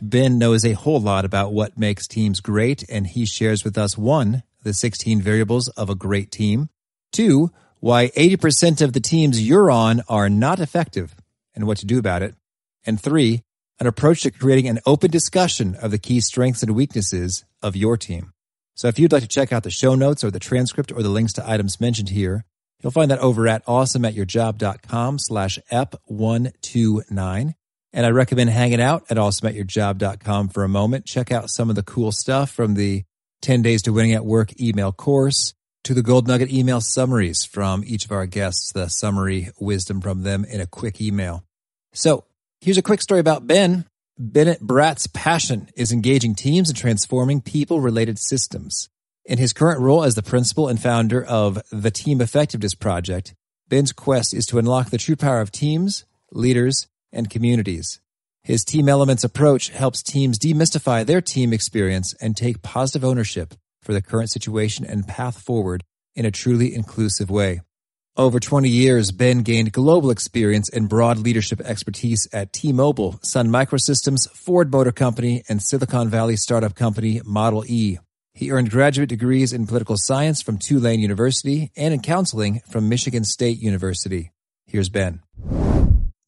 Ben 0.00 0.38
knows 0.38 0.64
a 0.64 0.74
whole 0.74 1.00
lot 1.00 1.24
about 1.24 1.52
what 1.52 1.78
makes 1.78 2.06
teams 2.06 2.40
great, 2.40 2.84
and 2.88 3.06
he 3.06 3.26
shares 3.26 3.64
with 3.64 3.76
us 3.76 3.98
one, 3.98 4.44
the 4.62 4.72
16 4.72 5.20
variables 5.20 5.68
of 5.68 5.90
a 5.90 5.94
great 5.94 6.30
team, 6.30 6.68
two, 7.12 7.50
why 7.80 8.08
80% 8.08 8.80
of 8.80 8.92
the 8.92 9.00
teams 9.00 9.46
you're 9.46 9.70
on 9.70 10.02
are 10.08 10.28
not 10.28 10.60
effective 10.60 11.16
and 11.54 11.66
what 11.66 11.78
to 11.78 11.86
do 11.86 11.98
about 11.98 12.22
it, 12.22 12.34
and 12.86 13.00
three, 13.00 13.42
an 13.80 13.86
approach 13.86 14.22
to 14.22 14.30
creating 14.30 14.68
an 14.68 14.80
open 14.86 15.10
discussion 15.10 15.74
of 15.76 15.90
the 15.90 15.98
key 15.98 16.20
strengths 16.20 16.62
and 16.62 16.74
weaknesses 16.74 17.44
of 17.62 17.76
your 17.76 17.96
team. 17.96 18.32
So 18.74 18.86
if 18.88 18.98
you'd 18.98 19.12
like 19.12 19.22
to 19.22 19.28
check 19.28 19.52
out 19.52 19.64
the 19.64 19.70
show 19.70 19.96
notes 19.96 20.22
or 20.22 20.30
the 20.30 20.38
transcript 20.38 20.92
or 20.92 21.02
the 21.02 21.08
links 21.08 21.32
to 21.34 21.48
items 21.48 21.80
mentioned 21.80 22.10
here, 22.10 22.44
you'll 22.80 22.92
find 22.92 23.10
that 23.10 23.18
over 23.18 23.48
at 23.48 23.64
awesomeatyourjob.com 23.66 25.18
slash 25.18 25.58
ep129. 25.72 27.54
And 27.98 28.06
I 28.06 28.10
recommend 28.10 28.50
hanging 28.50 28.80
out 28.80 29.06
at 29.10 29.16
awesomeatyourjob.com 29.16 30.50
for 30.50 30.62
a 30.62 30.68
moment. 30.68 31.04
Check 31.04 31.32
out 31.32 31.50
some 31.50 31.68
of 31.68 31.74
the 31.74 31.82
cool 31.82 32.12
stuff 32.12 32.48
from 32.48 32.74
the 32.74 33.02
10 33.42 33.60
Days 33.62 33.82
to 33.82 33.92
Winning 33.92 34.12
at 34.12 34.24
Work 34.24 34.60
email 34.60 34.92
course 34.92 35.52
to 35.82 35.94
the 35.94 36.02
Gold 36.04 36.28
Nugget 36.28 36.48
email 36.48 36.80
summaries 36.80 37.44
from 37.44 37.82
each 37.84 38.04
of 38.04 38.12
our 38.12 38.26
guests, 38.26 38.70
the 38.70 38.86
summary 38.86 39.50
wisdom 39.58 40.00
from 40.00 40.22
them 40.22 40.44
in 40.44 40.60
a 40.60 40.66
quick 40.68 41.00
email. 41.00 41.42
So 41.92 42.22
here's 42.60 42.78
a 42.78 42.82
quick 42.82 43.02
story 43.02 43.18
about 43.18 43.48
Ben. 43.48 43.84
Bennett 44.16 44.60
Bratt's 44.60 45.08
passion 45.08 45.68
is 45.74 45.90
engaging 45.90 46.36
teams 46.36 46.68
and 46.68 46.78
transforming 46.78 47.40
people 47.40 47.80
related 47.80 48.20
systems. 48.20 48.88
In 49.24 49.38
his 49.38 49.52
current 49.52 49.80
role 49.80 50.04
as 50.04 50.14
the 50.14 50.22
principal 50.22 50.68
and 50.68 50.80
founder 50.80 51.24
of 51.24 51.60
the 51.72 51.90
Team 51.90 52.20
Effectiveness 52.20 52.76
Project, 52.76 53.34
Ben's 53.66 53.92
quest 53.92 54.34
is 54.34 54.46
to 54.46 54.60
unlock 54.60 54.90
the 54.90 54.98
true 54.98 55.16
power 55.16 55.40
of 55.40 55.50
teams, 55.50 56.04
leaders, 56.30 56.86
and 57.12 57.30
communities. 57.30 58.00
His 58.42 58.64
team 58.64 58.88
elements 58.88 59.24
approach 59.24 59.68
helps 59.68 60.02
teams 60.02 60.38
demystify 60.38 61.04
their 61.04 61.20
team 61.20 61.52
experience 61.52 62.14
and 62.20 62.36
take 62.36 62.62
positive 62.62 63.04
ownership 63.04 63.54
for 63.82 63.92
the 63.92 64.02
current 64.02 64.30
situation 64.30 64.84
and 64.84 65.06
path 65.06 65.40
forward 65.40 65.84
in 66.14 66.24
a 66.24 66.30
truly 66.30 66.74
inclusive 66.74 67.30
way. 67.30 67.60
Over 68.16 68.40
20 68.40 68.68
years, 68.68 69.12
Ben 69.12 69.42
gained 69.42 69.72
global 69.72 70.10
experience 70.10 70.68
and 70.68 70.88
broad 70.88 71.18
leadership 71.18 71.60
expertise 71.60 72.26
at 72.32 72.52
T-Mobile, 72.52 73.20
Sun 73.22 73.48
Microsystems, 73.48 74.28
Ford 74.30 74.72
Motor 74.72 74.90
Company, 74.90 75.44
and 75.48 75.62
Silicon 75.62 76.08
Valley 76.08 76.34
startup 76.34 76.74
company 76.74 77.20
Model 77.24 77.64
E. 77.68 77.98
He 78.34 78.50
earned 78.50 78.70
graduate 78.70 79.08
degrees 79.08 79.52
in 79.52 79.66
political 79.68 79.96
science 79.96 80.42
from 80.42 80.58
Tulane 80.58 81.00
University 81.00 81.70
and 81.76 81.94
in 81.94 82.00
counseling 82.00 82.60
from 82.70 82.88
Michigan 82.88 83.24
State 83.24 83.58
University. 83.58 84.32
Here's 84.66 84.88
Ben. 84.88 85.20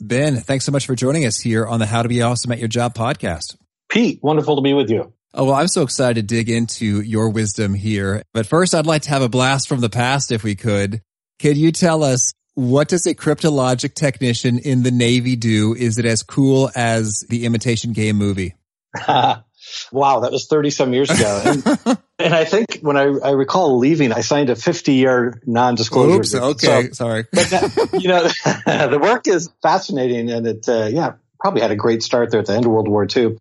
Ben, 0.02 0.36
thanks 0.36 0.64
so 0.64 0.72
much 0.72 0.86
for 0.86 0.94
joining 0.94 1.26
us 1.26 1.38
here 1.38 1.66
on 1.66 1.78
the 1.78 1.84
How 1.84 2.02
to 2.02 2.08
Be 2.08 2.22
Awesome 2.22 2.50
at 2.52 2.58
Your 2.58 2.68
Job 2.68 2.94
podcast. 2.94 3.56
Pete, 3.90 4.18
wonderful 4.22 4.56
to 4.56 4.62
be 4.62 4.72
with 4.72 4.88
you. 4.88 5.12
Oh, 5.34 5.44
well, 5.44 5.54
I'm 5.54 5.68
so 5.68 5.82
excited 5.82 6.26
to 6.26 6.34
dig 6.34 6.48
into 6.48 7.02
your 7.02 7.28
wisdom 7.28 7.74
here. 7.74 8.22
But 8.32 8.46
first, 8.46 8.74
I'd 8.74 8.86
like 8.86 9.02
to 9.02 9.10
have 9.10 9.20
a 9.20 9.28
blast 9.28 9.68
from 9.68 9.80
the 9.80 9.90
past 9.90 10.32
if 10.32 10.42
we 10.42 10.54
could. 10.54 11.02
Could 11.38 11.58
you 11.58 11.70
tell 11.70 12.02
us 12.02 12.32
what 12.54 12.88
does 12.88 13.06
a 13.06 13.14
cryptologic 13.14 13.94
technician 13.94 14.58
in 14.58 14.82
the 14.82 14.90
Navy 14.90 15.36
do? 15.36 15.74
Is 15.74 15.98
it 15.98 16.06
as 16.06 16.22
cool 16.22 16.70
as 16.74 17.24
the 17.28 17.44
imitation 17.44 17.92
game 17.92 18.16
movie? 18.16 18.54
wow, 19.92 20.20
that 20.20 20.32
was 20.32 20.46
30 20.46 20.70
some 20.70 20.92
years 20.92 21.10
ago. 21.10 21.42
And, 21.44 21.98
and 22.18 22.34
I 22.34 22.44
think 22.44 22.80
when 22.80 22.96
I, 22.96 23.04
I, 23.04 23.30
recall 23.30 23.78
leaving, 23.78 24.12
I 24.12 24.20
signed 24.20 24.50
a 24.50 24.56
50 24.56 24.92
year 24.92 25.40
non 25.46 25.74
disclosure. 25.74 26.16
Oops, 26.16 26.34
okay, 26.34 26.88
so, 26.88 26.92
sorry. 26.92 27.26
But 27.32 27.50
you 28.00 28.08
know, 28.08 28.22
the 28.44 28.98
work 29.00 29.26
is 29.26 29.50
fascinating 29.62 30.30
and 30.30 30.46
it, 30.46 30.68
uh, 30.68 30.86
yeah, 30.86 31.14
probably 31.38 31.62
had 31.62 31.70
a 31.70 31.76
great 31.76 32.02
start 32.02 32.30
there 32.30 32.40
at 32.40 32.46
the 32.46 32.54
end 32.54 32.66
of 32.66 32.70
World 32.70 32.88
War 32.88 33.06
II. 33.14 33.38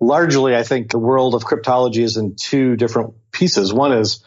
Largely, 0.00 0.56
I 0.56 0.64
think 0.64 0.90
the 0.90 0.98
world 0.98 1.34
of 1.34 1.44
cryptology 1.44 2.02
is 2.02 2.16
in 2.16 2.36
two 2.36 2.76
different 2.76 3.14
pieces. 3.32 3.72
One 3.72 3.92
is 3.92 4.24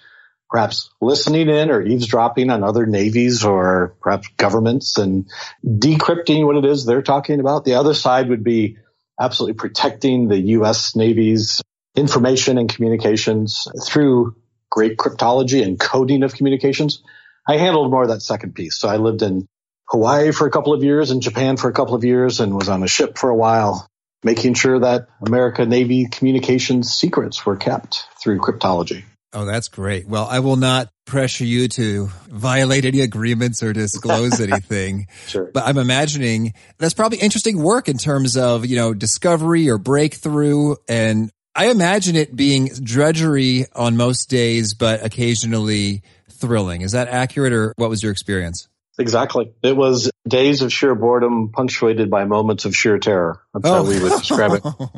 perhaps 0.50 0.92
listening 1.02 1.50
in 1.50 1.69
or 1.69 1.81
eavesdropping 1.81 2.50
on 2.50 2.64
other 2.64 2.86
navies 2.86 3.44
or 3.44 3.96
perhaps 4.02 4.30
governments 4.38 4.98
and 4.98 5.28
decrypting 5.66 6.46
what 6.46 6.56
it 6.56 6.66
is 6.66 6.86
they're 6.86 7.02
talking 7.02 7.40
about. 7.40 7.66
The 7.66 7.75
other 7.75 7.94
side 7.94 8.30
would 8.30 8.44
be 8.44 8.78
absolutely 9.19 9.55
protecting 9.55 10.28
the 10.28 10.39
U.S. 10.39 10.95
Navy's 10.95 11.61
information 11.95 12.57
and 12.57 12.69
communications 12.69 13.67
through 13.85 14.35
great 14.69 14.97
cryptology 14.97 15.63
and 15.63 15.79
coding 15.79 16.23
of 16.23 16.33
communications. 16.35 17.01
I 17.47 17.57
handled 17.57 17.91
more 17.91 18.03
of 18.03 18.09
that 18.09 18.22
second 18.22 18.53
piece. 18.53 18.75
So 18.75 18.88
I 18.88 18.97
lived 18.97 19.22
in 19.22 19.47
Hawaii 19.89 20.31
for 20.31 20.45
a 20.45 20.51
couple 20.51 20.73
of 20.73 20.83
years 20.83 21.11
and 21.11 21.22
Japan 21.22 21.57
for 21.57 21.69
a 21.69 21.73
couple 21.73 21.95
of 21.95 22.03
years 22.03 22.39
and 22.39 22.53
was 22.53 22.69
on 22.69 22.83
a 22.83 22.88
ship 22.88 23.17
for 23.17 23.29
a 23.29 23.35
while, 23.35 23.88
making 24.23 24.53
sure 24.53 24.79
that 24.79 25.07
America 25.25 25.66
Navy 25.66 26.07
communications 26.11 26.94
secrets 26.94 27.45
were 27.45 27.56
kept 27.56 28.06
through 28.22 28.39
cryptology. 28.39 29.03
Oh, 29.33 29.45
that's 29.45 29.67
great. 29.67 30.07
Well, 30.07 30.25
I 30.29 30.39
will 30.39 30.55
not 30.55 30.89
pressure 31.05 31.45
you 31.45 31.67
to 31.67 32.07
violate 32.29 32.85
any 32.85 33.01
agreements 33.01 33.61
or 33.61 33.73
disclose 33.73 34.39
anything. 34.41 35.07
sure. 35.27 35.51
But 35.53 35.65
I'm 35.65 35.77
imagining 35.77 36.53
that's 36.77 36.93
probably 36.93 37.17
interesting 37.19 37.61
work 37.61 37.89
in 37.89 37.97
terms 37.97 38.38
of, 38.38 38.65
you 38.65 38.75
know, 38.77 38.93
discovery 38.93 39.69
or 39.69 39.77
breakthrough. 39.77 40.75
And 40.88 41.29
I 41.55 41.69
imagine 41.69 42.15
it 42.15 42.35
being 42.35 42.67
drudgery 42.67 43.65
on 43.75 43.97
most 43.97 44.29
days, 44.29 44.73
but 44.73 45.03
occasionally 45.03 46.03
thrilling. 46.29 46.81
Is 46.81 46.94
that 46.94 47.07
accurate 47.07 47.51
or 47.51 47.73
what 47.77 47.89
was 47.89 48.01
your 48.03 48.11
experience? 48.11 48.67
Exactly. 49.00 49.53
It 49.62 49.75
was 49.75 50.09
days 50.28 50.62
of 50.62 50.74
sheer 50.74 50.96
boredom 50.96 51.52
punctuated 51.52 52.09
by 52.09 52.25
moments 52.25 52.66
of 52.66 52.75
sheer 52.75 52.97
terror. 52.97 53.41
That's 53.53 53.68
oh. 53.68 53.74
how 53.74 53.90
we 53.90 54.02
would 54.02 54.12
describe 54.12 54.53
it. 54.53 54.62
Oh. 54.66 54.91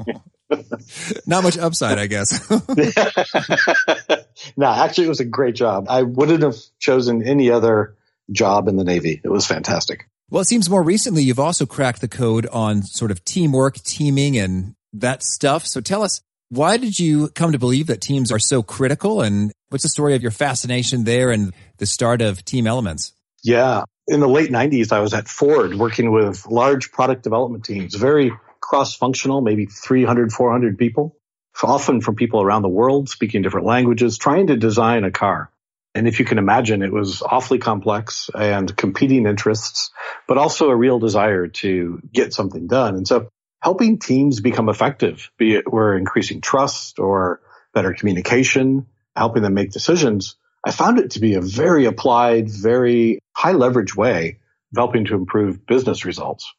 Not 1.28 1.44
much 1.44 1.58
upside, 1.58 2.00
I 2.00 2.08
guess. 2.08 2.50
no, 4.58 4.68
actually, 4.68 5.06
it 5.06 5.10
was 5.10 5.20
a 5.20 5.26
great 5.26 5.56
job. 5.56 5.88
I 5.90 6.04
wouldn't 6.04 6.44
have 6.44 6.56
chosen 6.80 7.24
any 7.24 7.52
other 7.52 7.98
job 8.32 8.68
in 8.68 8.78
the 8.78 8.84
Navy. 8.84 9.22
It 9.24 9.30
was 9.30 9.46
fantastic. 9.46 10.10
Well, 10.30 10.42
it 10.42 10.46
seems 10.46 10.70
more 10.70 10.84
recently 10.84 11.24
you've 11.24 11.40
also 11.40 11.66
cracked 11.66 12.02
the 12.02 12.08
code 12.08 12.46
on 12.48 12.84
sort 12.84 13.12
of 13.12 13.24
teamwork, 13.26 13.80
teaming, 13.80 14.38
and 14.38 14.76
that 14.94 15.24
stuff. 15.24 15.66
So 15.66 15.82
tell 15.82 16.04
us, 16.04 16.22
why 16.50 16.78
did 16.78 17.00
you 17.00 17.30
come 17.30 17.52
to 17.52 17.60
believe 17.60 17.88
that 17.88 18.02
teams 18.02 18.32
are 18.32 18.40
so 18.40 18.64
critical? 18.64 19.22
And 19.22 19.52
what's 19.70 19.84
the 19.84 19.90
story 19.90 20.16
of 20.16 20.22
your 20.22 20.32
fascination 20.32 21.04
there 21.04 21.32
and 21.32 21.54
the 21.78 21.86
start 21.86 22.22
of 22.22 22.46
Team 22.46 22.68
Elements? 22.68 23.14
Yeah. 23.44 23.84
In 24.08 24.20
the 24.20 24.28
late 24.28 24.50
90s, 24.50 24.92
I 24.92 25.00
was 25.00 25.14
at 25.14 25.28
Ford 25.28 25.76
working 25.76 26.12
with 26.12 26.48
large 26.48 26.92
product 26.92 27.24
development 27.24 27.64
teams, 27.64 27.96
very 27.96 28.32
cross 28.60 28.96
functional, 28.96 29.42
maybe 29.42 29.66
300, 29.66 30.32
400 30.32 30.78
people, 30.78 31.16
often 31.64 32.02
from 32.02 32.16
people 32.16 32.42
around 32.42 32.62
the 32.62 32.70
world 32.70 33.10
speaking 33.10 33.42
different 33.42 33.68
languages, 33.68 34.18
trying 34.18 34.48
to 34.48 34.58
design 34.58 35.04
a 35.04 35.12
car. 35.12 35.52
And 35.96 36.08
if 36.08 36.20
you 36.20 36.26
can 36.26 36.38
imagine, 36.38 36.82
it 36.84 36.94
was 36.94 37.22
awfully 37.22 37.58
complex 37.58 38.30
and 38.34 38.76
competing 38.76 39.26
interests, 39.26 39.92
but 40.28 40.38
also 40.38 40.70
a 40.70 40.76
real 40.76 41.00
desire 41.00 41.48
to 41.48 42.00
get 42.14 42.34
something 42.34 42.68
done. 42.68 42.96
And 42.96 43.08
so 43.08 43.30
helping 43.62 44.00
teams 44.00 44.40
become 44.40 44.70
effective, 44.70 45.32
be 45.38 45.56
it 45.56 45.72
we're 45.72 45.98
increasing 45.98 46.42
trust 46.42 47.00
or 47.00 47.42
better 47.74 47.94
communication, 47.94 48.86
helping 49.16 49.42
them 49.42 49.56
make 49.56 49.72
decisions, 49.72 50.36
I 50.66 50.72
found 50.72 51.00
it 51.00 51.12
to 51.12 51.20
be 51.20 51.36
a 51.36 51.42
very 51.42 51.86
applied, 51.86 52.50
very 52.50 53.20
high 53.36 53.54
leverage 53.54 53.96
way 53.96 54.40
of 54.72 54.78
helping 54.78 55.06
to 55.06 55.16
improve 55.16 55.66
business 55.66 56.06
results. 56.06 56.54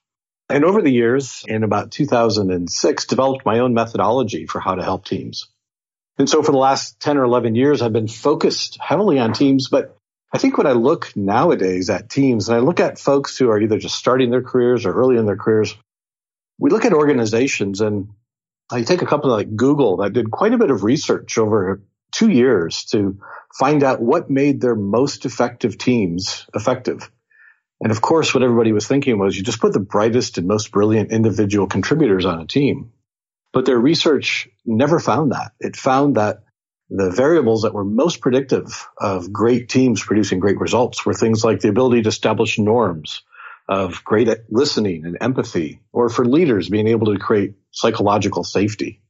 And 0.48 0.64
over 0.64 0.82
the 0.82 0.90
years, 0.90 1.44
in 1.46 1.62
about 1.62 1.92
2006, 1.92 3.06
developed 3.06 3.46
my 3.46 3.60
own 3.60 3.74
methodology 3.74 4.46
for 4.46 4.58
how 4.58 4.74
to 4.74 4.82
help 4.82 5.04
teams. 5.04 5.48
And 6.18 6.28
so 6.28 6.42
for 6.42 6.50
the 6.52 6.58
last 6.58 6.98
10 7.00 7.18
or 7.18 7.24
11 7.24 7.54
years, 7.54 7.82
I've 7.82 7.92
been 7.92 8.08
focused 8.08 8.78
heavily 8.80 9.18
on 9.18 9.32
teams. 9.32 9.68
But 9.68 9.96
I 10.32 10.38
think 10.38 10.58
when 10.58 10.66
I 10.66 10.72
look 10.72 11.16
nowadays 11.16 11.88
at 11.88 12.10
teams 12.10 12.48
and 12.48 12.56
I 12.56 12.60
look 12.60 12.80
at 12.80 12.98
folks 12.98 13.38
who 13.38 13.50
are 13.50 13.60
either 13.60 13.78
just 13.78 13.96
starting 13.96 14.30
their 14.30 14.42
careers 14.42 14.86
or 14.86 14.92
early 14.92 15.18
in 15.18 15.26
their 15.26 15.36
careers, 15.36 15.76
we 16.58 16.70
look 16.70 16.84
at 16.84 16.92
organizations 16.92 17.80
and 17.80 18.10
I 18.70 18.82
take 18.82 19.02
a 19.02 19.06
company 19.06 19.32
like 19.32 19.56
Google 19.56 19.98
that 19.98 20.12
did 20.12 20.30
quite 20.30 20.52
a 20.52 20.58
bit 20.58 20.70
of 20.70 20.84
research 20.84 21.38
over 21.38 21.80
two 22.12 22.30
years 22.30 22.84
to 22.86 23.18
find 23.58 23.82
out 23.82 24.00
what 24.00 24.30
made 24.30 24.60
their 24.60 24.74
most 24.74 25.24
effective 25.24 25.78
teams 25.78 26.46
effective. 26.54 27.10
And 27.80 27.90
of 27.90 28.00
course, 28.00 28.34
what 28.34 28.42
everybody 28.42 28.72
was 28.72 28.86
thinking 28.86 29.18
was 29.18 29.36
you 29.36 29.42
just 29.42 29.60
put 29.60 29.72
the 29.72 29.80
brightest 29.80 30.38
and 30.38 30.46
most 30.46 30.70
brilliant 30.70 31.12
individual 31.12 31.66
contributors 31.66 32.26
on 32.26 32.40
a 32.40 32.46
team. 32.46 32.92
But 33.52 33.64
their 33.64 33.78
research 33.78 34.48
never 34.64 35.00
found 35.00 35.32
that. 35.32 35.52
It 35.58 35.76
found 35.76 36.16
that 36.16 36.44
the 36.90 37.10
variables 37.10 37.62
that 37.62 37.74
were 37.74 37.84
most 37.84 38.20
predictive 38.20 38.88
of 38.98 39.32
great 39.32 39.68
teams 39.68 40.02
producing 40.02 40.40
great 40.40 40.58
results 40.58 41.06
were 41.06 41.14
things 41.14 41.44
like 41.44 41.60
the 41.60 41.68
ability 41.68 42.02
to 42.02 42.08
establish 42.08 42.58
norms 42.58 43.22
of 43.68 44.02
great 44.04 44.28
listening 44.50 45.04
and 45.04 45.16
empathy, 45.20 45.80
or 45.92 46.08
for 46.08 46.24
leaders 46.24 46.68
being 46.68 46.88
able 46.88 47.12
to 47.12 47.20
create 47.20 47.54
psychological 47.70 48.42
safety. 48.42 49.00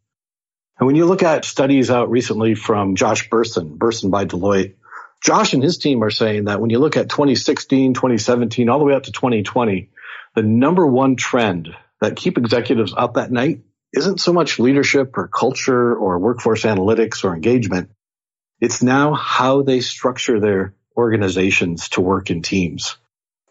And 0.81 0.87
when 0.87 0.97
you 0.97 1.05
look 1.05 1.23
at 1.23 1.45
studies 1.45 1.91
out 1.91 2.11
recently 2.11 2.55
from 2.55 2.97
Josh 2.97 3.29
Bersin, 3.29 3.77
Bersin 3.77 4.11
by 4.11 4.25
Deloitte, 4.25 4.77
Josh 5.23 5.53
and 5.53 5.63
his 5.63 5.77
team 5.77 6.03
are 6.03 6.11
saying 6.11 6.47
that 6.47 6.59
when 6.59 6.71
you 6.71 6.79
look 6.79 6.97
at 6.97 7.11
2016, 7.11 7.93
2017, 7.93 8.71
all 8.71 8.79
the 8.79 8.87
way 8.87 8.95
up 8.95 9.03
to 9.03 9.13
2020, 9.13 9.91
the 10.35 10.43
number 10.43 10.87
one 10.87 11.17
trend 11.17 11.69
that 12.01 12.17
keep 12.17 12.39
executives 12.39 12.95
up 12.97 13.19
at 13.19 13.31
night 13.31 13.61
isn't 13.93 14.21
so 14.21 14.33
much 14.33 14.59
leadership 14.59 15.19
or 15.19 15.29
culture 15.29 15.95
or 15.95 16.19
workforce 16.19 16.63
analytics 16.63 17.25
or 17.25 17.35
engagement. 17.35 17.91
It's 18.59 18.83
now 18.83 19.13
how 19.13 19.61
they 19.61 19.81
structure 19.81 20.41
their 20.41 20.75
organizations 20.97 21.91
to 21.91 22.01
work 22.01 22.31
in 22.31 22.41
teams. 22.41 22.97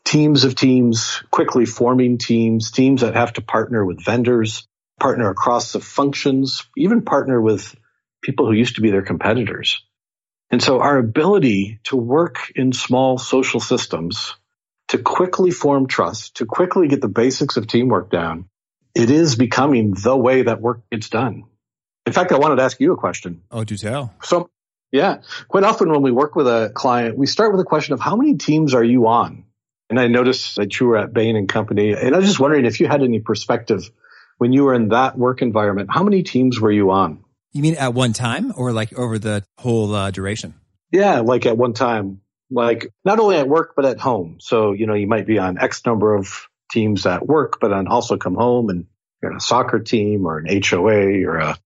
Teams 0.03 0.45
of 0.45 0.55
teams, 0.55 1.21
quickly 1.29 1.67
forming 1.67 2.17
teams, 2.17 2.71
teams 2.71 3.01
that 3.01 3.13
have 3.13 3.33
to 3.33 3.41
partner 3.41 3.85
with 3.85 4.03
vendors, 4.03 4.67
partner 4.99 5.29
across 5.29 5.71
the 5.71 5.79
functions, 5.79 6.67
even 6.77 7.03
partner 7.03 7.41
with 7.41 7.75
people 8.21 8.45
who 8.45 8.53
used 8.53 8.75
to 8.75 8.81
be 8.81 8.91
their 8.91 9.01
competitors. 9.01 9.83
And 10.51 10.61
so 10.61 10.81
our 10.81 10.97
ability 10.97 11.79
to 11.85 11.95
work 11.95 12.51
in 12.55 12.73
small 12.73 13.17
social 13.17 13.59
systems, 13.59 14.35
to 14.89 14.97
quickly 14.97 15.51
form 15.51 15.87
trust, 15.87 16.37
to 16.37 16.45
quickly 16.45 16.87
get 16.87 17.01
the 17.01 17.07
basics 17.07 17.57
of 17.57 17.67
teamwork 17.67 18.09
down, 18.09 18.49
it 18.95 19.11
is 19.11 19.35
becoming 19.35 19.93
the 19.93 20.17
way 20.17 20.41
that 20.41 20.61
work 20.61 20.81
gets 20.91 21.09
done. 21.09 21.43
In 22.05 22.13
fact, 22.13 22.31
I 22.31 22.37
wanted 22.37 22.55
to 22.55 22.63
ask 22.63 22.79
you 22.79 22.93
a 22.93 22.97
question. 22.97 23.43
Oh, 23.51 23.63
do 23.63 23.77
tell. 23.77 24.13
So, 24.23 24.49
yeah, 24.91 25.21
quite 25.47 25.63
often 25.63 25.91
when 25.91 26.01
we 26.01 26.11
work 26.11 26.35
with 26.35 26.47
a 26.47 26.71
client, 26.73 27.15
we 27.15 27.27
start 27.27 27.51
with 27.51 27.61
a 27.61 27.65
question 27.65 27.93
of 27.93 27.99
how 27.99 28.15
many 28.15 28.35
teams 28.37 28.73
are 28.73 28.83
you 28.83 29.07
on? 29.07 29.45
And 29.91 29.99
I 29.99 30.07
noticed 30.07 30.55
that 30.55 30.79
you 30.79 30.87
were 30.87 30.97
at 30.97 31.13
Bain 31.13 31.35
and 31.35 31.47
Company, 31.47 31.93
and 31.93 32.15
I 32.15 32.17
was 32.17 32.27
just 32.27 32.39
wondering 32.39 32.65
if 32.65 32.79
you 32.79 32.87
had 32.87 33.03
any 33.03 33.19
perspective 33.19 33.89
when 34.39 34.53
you 34.53 34.63
were 34.63 34.73
in 34.73 34.89
that 34.89 35.17
work 35.17 35.41
environment. 35.43 35.89
How 35.91 36.01
many 36.01 36.23
teams 36.23 36.59
were 36.59 36.71
you 36.71 36.89
on? 36.91 37.23
You 37.51 37.61
mean 37.61 37.75
at 37.75 37.93
one 37.93 38.13
time, 38.13 38.53
or 38.55 38.71
like 38.71 38.97
over 38.97 39.19
the 39.19 39.43
whole 39.57 39.93
uh, 39.93 40.11
duration? 40.11 40.55
Yeah, 40.91 41.19
like 41.19 41.45
at 41.45 41.57
one 41.57 41.73
time, 41.73 42.21
like 42.49 42.91
not 43.05 43.19
only 43.19 43.35
at 43.37 43.47
work 43.47 43.73
but 43.75 43.85
at 43.85 43.99
home. 43.99 44.37
So 44.39 44.71
you 44.71 44.87
know, 44.87 44.95
you 44.95 45.07
might 45.07 45.27
be 45.27 45.37
on 45.37 45.59
X 45.59 45.85
number 45.85 46.15
of 46.15 46.47
teams 46.71 47.05
at 47.05 47.25
work, 47.25 47.59
but 47.59 47.69
then 47.69 47.87
also 47.87 48.17
come 48.17 48.35
home 48.35 48.69
and 48.69 48.85
you're 49.21 49.31
on 49.31 49.37
a 49.37 49.41
soccer 49.41 49.79
team 49.79 50.25
or 50.25 50.39
an 50.39 50.61
HOA 50.63 51.25
or 51.25 51.37
a 51.37 51.57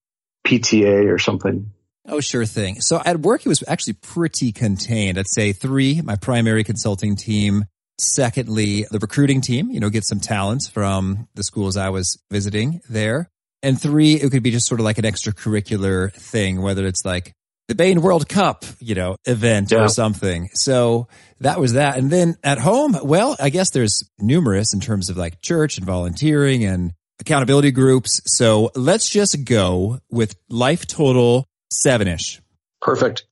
PTA 0.46 1.14
or 1.14 1.20
something. 1.20 1.72
Oh, 2.08 2.20
sure 2.20 2.46
thing. 2.46 2.82
So 2.82 3.02
at 3.06 3.20
work, 3.20 3.46
it 3.46 3.50
was 3.50 3.64
actually 3.68 3.94
pretty 3.94 4.52
contained. 4.52 5.18
I'd 5.18 5.28
say 5.28 5.54
three, 5.54 6.02
my 6.02 6.16
primary 6.16 6.64
consulting 6.64 7.16
team. 7.16 7.66
Secondly, 8.00 8.86
the 8.90 9.00
recruiting 9.00 9.42
team, 9.42 9.70
you 9.70 9.80
know, 9.80 9.90
get 9.90 10.06
some 10.06 10.20
talent 10.20 10.70
from 10.74 11.28
the 11.36 11.44
schools 11.44 11.78
I 11.78 11.90
was 11.90 12.18
visiting 12.32 12.82
there. 12.90 13.30
And 13.62 13.80
three, 13.80 14.16
it 14.16 14.30
could 14.32 14.44
be 14.44 14.52
just 14.52 14.68
sort 14.68 14.80
of 14.80 14.84
like 14.84 14.98
an 14.98 15.06
extracurricular 15.06 16.12
thing, 16.14 16.62
whether 16.62 16.86
it's 16.86 17.06
like 17.06 17.34
the 17.68 17.76
Bain 17.76 18.02
World 18.02 18.28
Cup, 18.28 18.66
you 18.80 18.94
know, 18.94 19.16
event 19.26 19.72
yeah. 19.72 19.84
or 19.84 19.88
something. 19.88 20.50
So 20.54 21.08
that 21.40 21.60
was 21.60 21.74
that. 21.74 21.98
And 21.98 22.12
then 22.12 22.36
at 22.44 22.58
home, 22.58 22.98
well, 23.04 23.38
I 23.40 23.50
guess 23.50 23.70
there's 23.70 24.04
numerous 24.20 24.74
in 24.74 24.80
terms 24.80 25.10
of 25.10 25.18
like 25.18 25.42
church 25.42 25.78
and 25.78 25.86
volunteering 25.86 26.66
and 26.66 26.94
accountability 27.20 27.72
groups. 27.72 28.22
So 28.26 28.70
let's 28.76 29.10
just 29.10 29.46
go 29.46 30.00
with 30.10 30.36
life 30.50 30.86
total 30.86 31.48
seven 31.72 32.08
ish. 32.08 32.42
Perfect. 32.82 33.26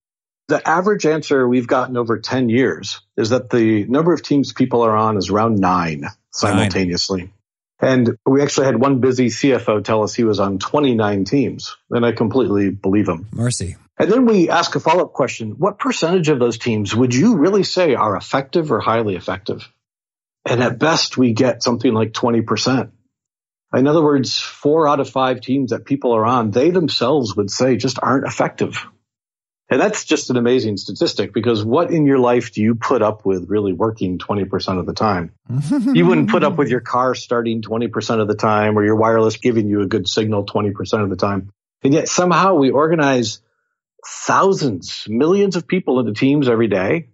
The 0.52 0.68
average 0.68 1.06
answer 1.06 1.48
we've 1.48 1.66
gotten 1.66 1.96
over 1.96 2.20
10 2.20 2.50
years 2.50 3.00
is 3.16 3.30
that 3.30 3.50
the 3.50 3.86
number 3.86 4.12
of 4.12 4.22
teams 4.22 4.52
people 4.52 4.82
are 4.82 4.98
on 4.98 5.16
is 5.16 5.30
around 5.30 5.56
nine 5.62 6.08
simultaneously. 6.32 7.22
Nine. 7.22 7.34
And 7.80 8.18
we 8.26 8.42
actually 8.42 8.66
had 8.66 8.76
one 8.76 9.00
busy 9.00 9.28
CFO 9.28 9.82
tell 9.82 10.04
us 10.04 10.14
he 10.14 10.26
was 10.26 10.42
on 10.42 10.60
29 10.60 11.24
teams. 11.24 11.78
And 11.90 12.06
I 12.06 12.12
completely 12.12 12.70
believe 12.70 13.08
him. 13.08 13.30
Mercy. 13.32 13.78
And 13.98 14.12
then 14.12 14.26
we 14.26 14.50
ask 14.50 14.76
a 14.76 14.82
follow 14.82 15.06
up 15.06 15.14
question 15.14 15.52
What 15.52 15.80
percentage 15.80 16.28
of 16.28 16.40
those 16.40 16.58
teams 16.58 16.94
would 16.94 17.16
you 17.16 17.38
really 17.38 17.64
say 17.64 17.96
are 17.96 18.18
effective 18.18 18.74
or 18.74 18.82
highly 18.82 19.16
effective? 19.16 19.72
And 20.46 20.62
at 20.62 20.80
best, 20.80 21.18
we 21.18 21.32
get 21.32 21.64
something 21.64 21.94
like 21.94 22.12
20%. 22.12 22.92
In 23.74 23.88
other 23.88 24.04
words, 24.04 24.38
four 24.38 24.86
out 24.86 25.00
of 25.00 25.10
five 25.10 25.40
teams 25.40 25.72
that 25.72 25.86
people 25.86 26.12
are 26.12 26.26
on, 26.26 26.52
they 26.52 26.72
themselves 26.72 27.38
would 27.38 27.50
say 27.50 27.78
just 27.78 28.00
aren't 28.04 28.28
effective. 28.28 28.86
And 29.72 29.80
that's 29.80 30.04
just 30.04 30.30
an 30.30 30.36
amazing 30.36 30.76
statistic 30.76 31.34
because 31.34 31.64
what 31.64 31.92
in 31.92 32.06
your 32.06 32.20
life 32.20 32.52
do 32.52 32.62
you 32.62 32.76
put 32.76 33.02
up 33.02 33.26
with 33.26 33.50
really 33.50 33.72
working 33.72 34.18
20% 34.18 34.80
of 34.80 34.86
the 34.86 34.94
time? 34.94 35.32
you 35.94 36.06
wouldn't 36.06 36.30
put 36.30 36.44
up 36.44 36.58
with 36.58 36.68
your 36.68 36.82
car 36.82 37.16
starting 37.16 37.62
20% 37.62 38.20
of 38.20 38.28
the 38.28 38.36
time 38.36 38.78
or 38.78 38.84
your 38.84 38.98
wireless 38.98 39.38
giving 39.38 39.70
you 39.70 39.80
a 39.82 39.88
good 39.88 40.10
signal 40.10 40.46
20% 40.46 41.04
of 41.04 41.10
the 41.10 41.16
time. 41.16 41.54
And 41.84 41.94
yet 41.94 42.10
somehow 42.10 42.56
we 42.56 42.72
organize 42.72 43.40
thousands, 44.06 45.06
millions 45.08 45.56
of 45.56 45.68
people 45.68 46.02
into 46.02 46.14
teams 46.14 46.50
every 46.50 46.68
day. 46.68 47.08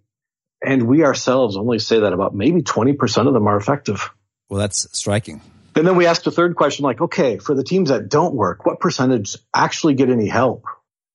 And 0.66 0.88
we 0.88 1.04
ourselves 1.04 1.58
only 1.58 1.78
say 1.78 2.00
that 2.00 2.12
about 2.12 2.34
maybe 2.34 2.64
20% 2.64 3.28
of 3.28 3.36
them 3.36 3.48
are 3.48 3.58
effective. 3.58 4.10
Well, 4.50 4.60
that's 4.60 4.88
striking. 4.98 5.42
And 5.76 5.86
then 5.86 5.96
we 5.96 6.08
asked 6.08 6.26
a 6.26 6.32
third 6.32 6.56
question 6.56 6.86
like, 6.86 7.02
okay, 7.02 7.38
for 7.38 7.54
the 7.54 7.64
teams 7.64 7.90
that 7.90 8.10
don't 8.10 8.34
work, 8.34 8.66
what 8.66 8.80
percentage 8.80 9.38
actually 9.54 9.94
get 9.94 10.10
any 10.10 10.28
help? 10.28 10.66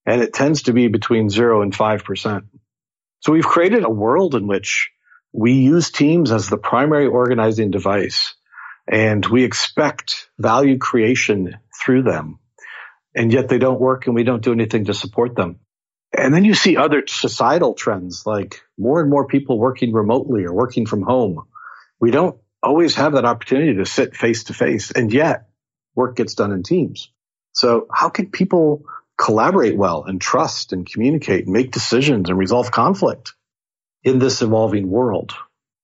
And 0.05 0.21
it 0.21 0.33
tends 0.33 0.63
to 0.63 0.73
be 0.73 0.89
between 0.89 1.31
zero 1.31 1.63
and 1.63 1.73
5%. 1.73 2.45
So 3.21 3.33
we've 3.33 3.45
created 3.45 3.85
a 3.85 3.91
world 3.91 4.35
in 4.35 4.47
which 4.47 4.91
we 5.33 5.53
use 5.53 5.91
teams 5.91 6.33
as 6.33 6.49
the 6.49 6.59
primary 6.59 7.07
organizing 7.07 7.71
device 7.71 8.35
and 8.91 9.25
we 9.25 9.45
expect 9.45 10.29
value 10.39 10.79
creation 10.79 11.59
through 11.83 12.03
them 12.03 12.39
and 13.15 13.33
yet 13.33 13.49
they 13.49 13.59
don't 13.59 13.81
work 13.81 14.07
and 14.07 14.15
we 14.15 14.25
don't 14.25 14.43
do 14.43 14.53
anything 14.53 14.87
to 14.87 14.95
support 14.95 15.37
them. 15.37 15.61
And 16.17 16.35
then 16.35 16.45
you 16.45 16.55
see 16.55 16.77
other 16.77 17.05
societal 17.07 17.75
trends 17.75 18.25
like 18.27 18.61
more 18.77 19.01
and 19.01 19.09
more 19.09 19.27
people 19.27 19.59
working 19.59 19.93
remotely 19.93 20.45
or 20.45 20.53
working 20.53 20.85
from 20.87 21.03
home. 21.03 21.45
We 22.01 22.11
don't 22.11 22.39
always 22.63 22.95
have 22.97 23.15
that 23.15 23.25
opportunity 23.25 23.77
to 23.77 23.87
sit 23.87 24.15
face 24.15 24.45
to 24.45 24.55
face 24.55 24.91
and 24.91 25.13
yet 25.13 25.49
work 25.95 26.17
gets 26.17 26.35
done 26.35 26.53
in 26.53 26.63
teams. 26.63 27.11
So 27.53 27.87
how 27.93 28.09
can 28.09 28.31
people 28.31 28.85
collaborate 29.23 29.77
well 29.77 30.03
and 30.05 30.21
trust 30.21 30.73
and 30.73 30.91
communicate 30.91 31.45
and 31.45 31.53
make 31.53 31.71
decisions 31.71 32.29
and 32.29 32.37
resolve 32.37 32.73
conflict 32.73 33.35
in 34.03 34.19
this 34.19 34.43
evolving 34.43 34.91
world? 34.91 35.33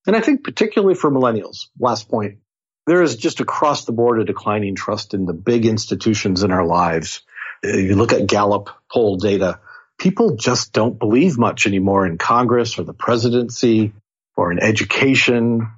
And 0.07 0.17
I 0.17 0.21
think 0.21 0.43
particularly 0.43 0.95
for 0.95 1.11
millennials, 1.11 1.69
last 1.79 2.09
point, 2.09 2.39
there 2.87 3.03
is 3.03 3.17
just 3.17 3.41
across 3.41 3.85
the 3.85 3.93
board 3.93 4.21
a 4.21 4.25
declining 4.25 4.75
trust 4.75 5.15
in 5.15 5.25
the 5.27 5.35
big 5.35 5.67
institutions 5.67 6.43
in 6.43 6.51
our 6.51 6.67
lives. 6.67 7.23
You 7.63 7.95
look 7.95 8.13
at 8.13 8.27
Gallup 8.27 8.71
poll 8.91 9.19
data, 9.19 9.61
people 9.99 10.37
just 10.37 10.73
don't 10.73 10.99
believe 10.99 11.39
much 11.39 11.67
anymore 11.67 12.07
in 12.07 12.19
Congress 12.19 12.79
or 12.79 12.85
the 12.85 12.95
presidency 12.95 13.93
or 14.37 14.51
in 14.51 14.59
education. 14.61 15.71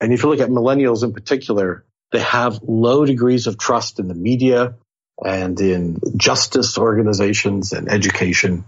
And 0.00 0.12
if 0.12 0.22
you 0.22 0.28
look 0.30 0.40
at 0.40 0.48
millennials 0.48 1.02
in 1.02 1.12
particular, 1.12 1.84
they 2.12 2.20
have 2.20 2.60
low 2.62 3.04
degrees 3.04 3.46
of 3.46 3.58
trust 3.58 3.98
in 3.98 4.08
the 4.08 4.14
media 4.14 4.76
and 5.24 5.60
in 5.60 5.98
justice 6.16 6.78
organizations 6.78 7.72
and 7.72 7.90
education. 7.90 8.64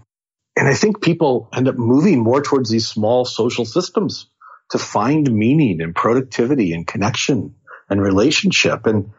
And 0.57 0.69
I 0.69 0.75
think 0.75 1.03
people 1.03 1.49
end 1.53 1.69
up 1.69 1.77
moving 1.77 2.21
more 2.21 2.41
towards 2.43 2.71
these 2.71 2.87
small 2.87 3.25
social 3.25 3.65
systems 3.65 4.29
to 4.71 4.79
find 4.79 5.31
meaning 5.33 5.81
and 5.81 5.95
productivity 5.95 6.73
and 6.73 6.87
connection 6.87 7.55
and 7.91 8.01
relationship. 8.01 8.87
And 8.87 9.11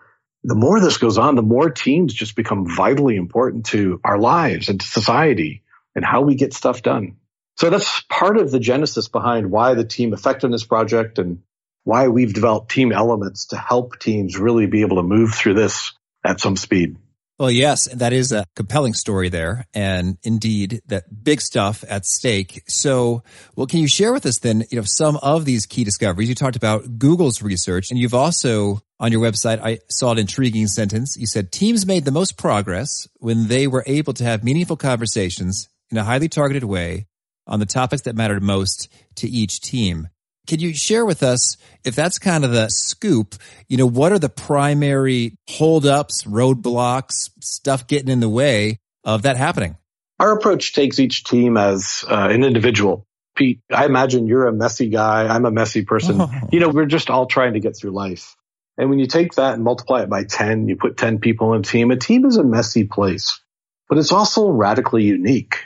the 0.44 0.56
more 0.56 0.80
this 0.80 0.98
goes 0.98 1.18
on, 1.18 1.36
the 1.36 1.42
more 1.42 1.70
teams 1.70 2.14
just 2.14 2.36
become 2.36 2.74
vitally 2.76 3.16
important 3.16 3.66
to 3.68 4.00
our 4.04 4.18
lives 4.18 4.70
and 4.70 4.80
to 4.80 4.88
society 4.88 5.64
and 5.96 6.06
how 6.06 6.22
we 6.22 6.36
get 6.36 6.54
stuff 6.54 6.82
done. 6.82 7.18
So 7.58 7.70
that's 7.70 8.02
part 8.10 8.38
of 8.38 8.52
the 8.52 8.60
genesis 8.60 9.08
behind 9.08 9.50
why 9.50 9.76
the 9.76 9.86
team 9.86 10.14
effectiveness 10.14 10.66
project 10.66 11.20
and 11.20 11.40
why 11.84 12.08
we've 12.08 12.34
developed 12.34 12.72
team 12.72 12.92
elements 12.92 13.48
to 13.48 13.58
help 13.58 14.00
teams 14.00 14.38
really 14.38 14.66
be 14.66 14.82
able 14.82 14.98
to 14.98 15.04
move 15.04 15.34
through 15.34 15.54
this 15.54 15.94
at 16.24 16.42
some 16.42 16.58
speed. 16.58 16.98
Well, 17.38 17.52
yes, 17.52 17.90
that 17.94 18.14
is 18.14 18.32
a 18.32 18.46
compelling 18.56 18.94
story 18.94 19.28
there. 19.28 19.66
And 19.74 20.18
indeed, 20.24 20.82
that 20.88 21.24
big 21.24 21.42
stuff 21.42 21.84
at 21.90 22.06
stake. 22.06 22.64
So, 22.68 23.24
well, 23.58 23.68
can 23.68 23.80
you 23.80 23.90
share 23.90 24.14
with 24.14 24.26
us 24.26 24.40
then, 24.40 24.64
you 24.72 24.78
know, 24.78 24.86
some 24.86 25.18
of 25.18 25.44
these 25.44 25.66
key 25.66 25.84
discoveries? 25.84 26.30
You 26.30 26.36
talked 26.36 26.56
about 26.56 26.98
Google's 26.98 27.42
research 27.42 27.92
and 27.92 28.00
you've 28.00 28.14
also 28.14 28.80
on 29.00 29.12
your 29.12 29.22
website, 29.22 29.60
I 29.62 29.80
saw 29.90 30.12
an 30.12 30.18
intriguing 30.18 30.68
sentence. 30.68 31.18
You 31.18 31.28
said 31.28 31.52
teams 31.52 31.86
made 31.86 32.06
the 32.06 32.12
most 32.12 32.38
progress 32.38 33.08
when 33.18 33.48
they 33.48 33.68
were 33.68 33.84
able 33.86 34.14
to 34.14 34.24
have 34.24 34.44
meaningful 34.44 34.78
conversations 34.78 35.68
in 35.92 35.98
a 35.98 36.04
highly 36.04 36.30
targeted 36.30 36.64
way 36.64 37.08
on 37.48 37.60
the 37.60 37.66
topics 37.66 38.04
that 38.04 38.16
mattered 38.16 38.42
most 38.42 38.88
to 39.16 39.28
each 39.28 39.60
team. 39.60 40.08
Can 40.46 40.60
you 40.60 40.74
share 40.74 41.06
with 41.06 41.24
us 41.24 41.58
if 41.84 41.96
that's 41.96 42.20
kind 42.20 42.46
of 42.46 42.52
the 42.52 42.70
scoop? 42.70 43.36
You 43.68 43.78
know, 43.78 43.88
what 43.88 44.12
are 44.12 44.20
the 44.20 44.30
primary 44.30 45.38
holdups, 45.50 46.24
roadblocks, 46.24 47.30
stuff 47.42 47.88
getting 47.88 48.10
in 48.10 48.20
the 48.20 48.30
way 48.30 48.80
of 49.04 49.24
that 49.24 49.38
happening? 49.38 49.78
Our 50.20 50.38
approach 50.38 50.74
takes 50.74 51.00
each 51.00 51.24
team 51.24 51.58
as 51.58 52.06
uh, 52.08 52.30
an 52.30 52.44
individual. 52.44 53.06
Pete, 53.36 53.60
I 53.72 53.86
imagine 53.86 54.28
you're 54.28 54.48
a 54.48 54.54
messy 54.54 54.90
guy. 54.90 55.28
I'm 55.28 55.46
a 55.46 55.52
messy 55.52 55.84
person. 55.84 56.22
Oh. 56.22 56.32
You 56.52 56.62
know, 56.62 56.70
we're 56.70 56.86
just 56.86 57.10
all 57.10 57.26
trying 57.26 57.54
to 57.54 57.60
get 57.60 57.76
through 57.76 57.92
life. 57.92 58.36
And 58.78 58.90
when 58.90 59.00
you 59.00 59.08
take 59.08 59.34
that 59.34 59.54
and 59.54 59.64
multiply 59.64 60.04
it 60.04 60.10
by 60.10 60.24
10, 60.24 60.68
you 60.68 60.76
put 60.76 60.98
10 60.98 61.20
people 61.20 61.54
in 61.54 61.62
a 61.62 61.64
team. 61.64 61.92
A 61.92 61.98
team 61.98 62.26
is 62.26 62.38
a 62.38 62.44
messy 62.44 62.86
place, 62.86 63.42
but 63.90 63.98
it's 63.98 64.12
also 64.12 64.50
radically 64.50 65.04
unique. 65.04 65.58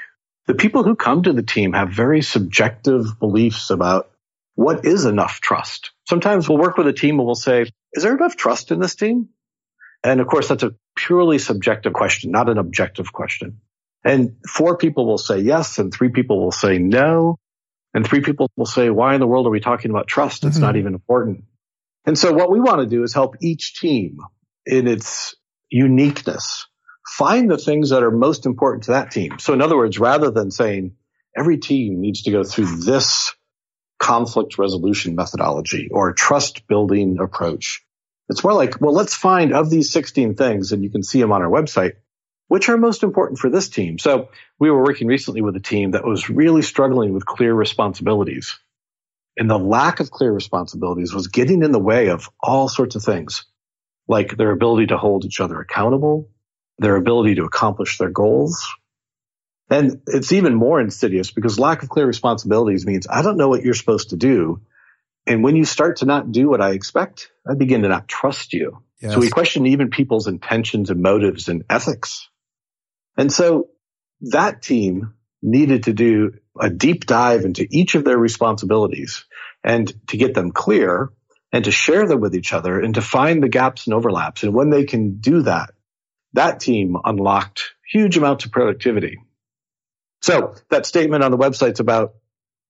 The 0.47 0.55
people 0.55 0.83
who 0.83 0.95
come 0.95 1.23
to 1.23 1.33
the 1.33 1.43
team 1.43 1.73
have 1.73 1.89
very 1.89 2.21
subjective 2.21 3.19
beliefs 3.19 3.69
about 3.69 4.09
what 4.59 4.85
is 4.85 5.05
enough 5.05 5.39
trust. 5.39 5.91
Sometimes 6.05 6.49
we'll 6.49 6.57
work 6.57 6.75
with 6.75 6.85
a 6.85 6.91
team 6.91 7.17
and 7.17 7.25
we'll 7.25 7.33
say, 7.33 7.61
is 7.93 8.03
there 8.03 8.13
enough 8.13 8.35
trust 8.35 8.71
in 8.71 8.81
this 8.81 8.93
team? 8.93 9.29
And 10.03 10.19
of 10.19 10.27
course, 10.27 10.49
that's 10.49 10.63
a 10.63 10.71
purely 10.97 11.39
subjective 11.39 11.93
question, 11.93 12.31
not 12.31 12.49
an 12.49 12.57
objective 12.57 13.13
question. 13.13 13.61
And 14.03 14.35
four 14.45 14.75
people 14.75 15.05
will 15.05 15.17
say 15.17 15.39
yes, 15.39 15.79
and 15.79 15.93
three 15.93 16.09
people 16.09 16.43
will 16.43 16.51
say 16.51 16.77
no. 16.77 17.37
And 17.93 18.05
three 18.05 18.19
people 18.19 18.51
will 18.57 18.65
say, 18.65 18.89
why 18.89 19.13
in 19.13 19.21
the 19.21 19.27
world 19.27 19.47
are 19.47 19.49
we 19.49 19.61
talking 19.61 19.91
about 19.91 20.07
trust? 20.07 20.43
It's 20.43 20.57
mm-hmm. 20.57 20.65
not 20.65 20.75
even 20.75 20.93
important. 20.93 21.45
And 22.05 22.17
so 22.17 22.33
what 22.33 22.51
we 22.51 22.59
want 22.59 22.81
to 22.81 22.85
do 22.85 23.03
is 23.03 23.13
help 23.13 23.37
each 23.41 23.79
team 23.79 24.17
in 24.65 24.87
its 24.87 25.35
uniqueness 25.69 26.67
find 27.07 27.49
the 27.49 27.57
things 27.57 27.91
that 27.91 28.03
are 28.03 28.11
most 28.11 28.45
important 28.45 28.83
to 28.83 28.91
that 28.91 29.11
team. 29.11 29.39
So 29.39 29.53
in 29.53 29.61
other 29.61 29.77
words, 29.77 29.99
rather 29.99 30.31
than 30.31 30.51
saying 30.51 30.97
every 31.33 31.59
team 31.59 32.01
needs 32.01 32.23
to 32.23 32.31
go 32.31 32.43
through 32.43 32.81
this 32.81 33.33
conflict 33.99 34.57
resolution 34.57 35.15
methodology 35.15 35.89
or 35.91 36.13
trust 36.13 36.67
building 36.67 37.19
approach, 37.19 37.85
it's 38.29 38.43
more 38.43 38.53
like, 38.53 38.79
well, 38.79 38.93
let's 38.93 39.15
find 39.15 39.53
of 39.53 39.69
these 39.69 39.91
16 39.91 40.35
things, 40.35 40.71
and 40.71 40.83
you 40.83 40.89
can 40.89 41.03
see 41.03 41.19
them 41.19 41.31
on 41.31 41.41
our 41.41 41.49
website, 41.49 41.93
which 42.47 42.69
are 42.69 42.77
most 42.77 43.03
important 43.03 43.39
for 43.39 43.49
this 43.49 43.69
team. 43.69 43.99
So 43.99 44.29
we 44.59 44.69
were 44.71 44.83
working 44.83 45.07
recently 45.07 45.41
with 45.41 45.55
a 45.55 45.61
team 45.61 45.91
that 45.91 46.05
was 46.05 46.29
really 46.29 46.61
struggling 46.61 47.13
with 47.13 47.25
clear 47.25 47.53
responsibilities. 47.53 48.57
And 49.37 49.49
the 49.49 49.57
lack 49.57 49.99
of 49.99 50.11
clear 50.11 50.31
responsibilities 50.31 51.13
was 51.13 51.27
getting 51.27 51.63
in 51.63 51.71
the 51.71 51.79
way 51.79 52.09
of 52.09 52.29
all 52.41 52.67
sorts 52.67 52.95
of 52.95 53.03
things, 53.03 53.45
like 54.07 54.37
their 54.37 54.51
ability 54.51 54.87
to 54.87 54.97
hold 54.97 55.25
each 55.25 55.39
other 55.39 55.59
accountable, 55.59 56.29
their 56.77 56.95
ability 56.95 57.35
to 57.35 57.45
accomplish 57.45 57.97
their 57.97 58.09
goals. 58.09 58.67
And 59.69 60.01
it's 60.07 60.31
even 60.31 60.55
more 60.55 60.81
insidious 60.81 61.31
because 61.31 61.59
lack 61.59 61.83
of 61.83 61.89
clear 61.89 62.07
responsibilities 62.07 62.85
means 62.85 63.07
I 63.09 63.21
don't 63.21 63.37
know 63.37 63.49
what 63.49 63.63
you're 63.63 63.75
supposed 63.75 64.09
to 64.09 64.17
do. 64.17 64.61
And 65.27 65.43
when 65.43 65.55
you 65.55 65.63
start 65.63 65.97
to 65.97 66.05
not 66.05 66.31
do 66.31 66.49
what 66.49 66.61
I 66.61 66.71
expect, 66.71 67.29
I 67.47 67.53
begin 67.53 67.83
to 67.83 67.89
not 67.89 68.07
trust 68.07 68.53
you. 68.53 68.81
Yes. 68.99 69.13
So 69.13 69.19
we 69.19 69.29
question 69.29 69.67
even 69.67 69.91
people's 69.91 70.27
intentions 70.27 70.89
and 70.89 71.01
motives 71.01 71.49
and 71.49 71.63
ethics. 71.69 72.27
And 73.15 73.31
so 73.31 73.69
that 74.21 74.61
team 74.61 75.13
needed 75.41 75.83
to 75.83 75.93
do 75.93 76.33
a 76.59 76.69
deep 76.69 77.05
dive 77.05 77.45
into 77.45 77.65
each 77.69 77.95
of 77.95 78.03
their 78.03 78.17
responsibilities 78.17 79.25
and 79.63 79.93
to 80.07 80.17
get 80.17 80.33
them 80.33 80.51
clear 80.51 81.11
and 81.51 81.65
to 81.65 81.71
share 81.71 82.07
them 82.07 82.19
with 82.19 82.35
each 82.35 82.53
other 82.53 82.79
and 82.79 82.95
to 82.95 83.01
find 83.01 83.41
the 83.41 83.49
gaps 83.49 83.87
and 83.87 83.93
overlaps. 83.93 84.43
And 84.43 84.53
when 84.53 84.69
they 84.69 84.83
can 84.83 85.19
do 85.19 85.43
that, 85.43 85.71
that 86.33 86.59
team 86.59 86.97
unlocked 87.03 87.73
huge 87.91 88.17
amounts 88.17 88.45
of 88.45 88.51
productivity. 88.51 89.19
So 90.21 90.55
that 90.69 90.85
statement 90.85 91.23
on 91.23 91.31
the 91.31 91.37
website's 91.37 91.79
about 91.79 92.13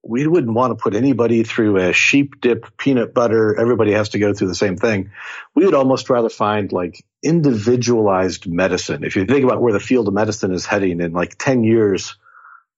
we 0.04 0.26
wouldn't 0.26 0.54
want 0.54 0.72
to 0.72 0.82
put 0.82 0.96
anybody 0.96 1.44
through 1.44 1.78
a 1.78 1.94
sheep 1.94 2.40
dip 2.40 2.78
peanut 2.78 3.14
butter. 3.14 3.60
Everybody 3.60 3.92
has 3.92 4.10
to 4.10 4.20
go 4.20 4.34
through 4.34 4.48
the 4.48 4.56
same 4.56 4.78
thing. 4.78 5.12
We 5.56 5.66
would 5.66 5.74
almost 5.74 6.10
rather 6.10 6.30
find 6.30 6.72
like 6.72 7.04
individualized 7.22 8.48
medicine. 8.48 9.04
If 9.04 9.16
you 9.16 9.26
think 9.26 9.44
about 9.44 9.62
where 9.62 9.74
the 9.74 9.80
field 9.80 10.08
of 10.08 10.14
medicine 10.14 10.54
is 10.54 10.66
heading 10.66 11.02
in 11.02 11.12
like 11.12 11.38
10 11.38 11.64
years, 11.64 12.16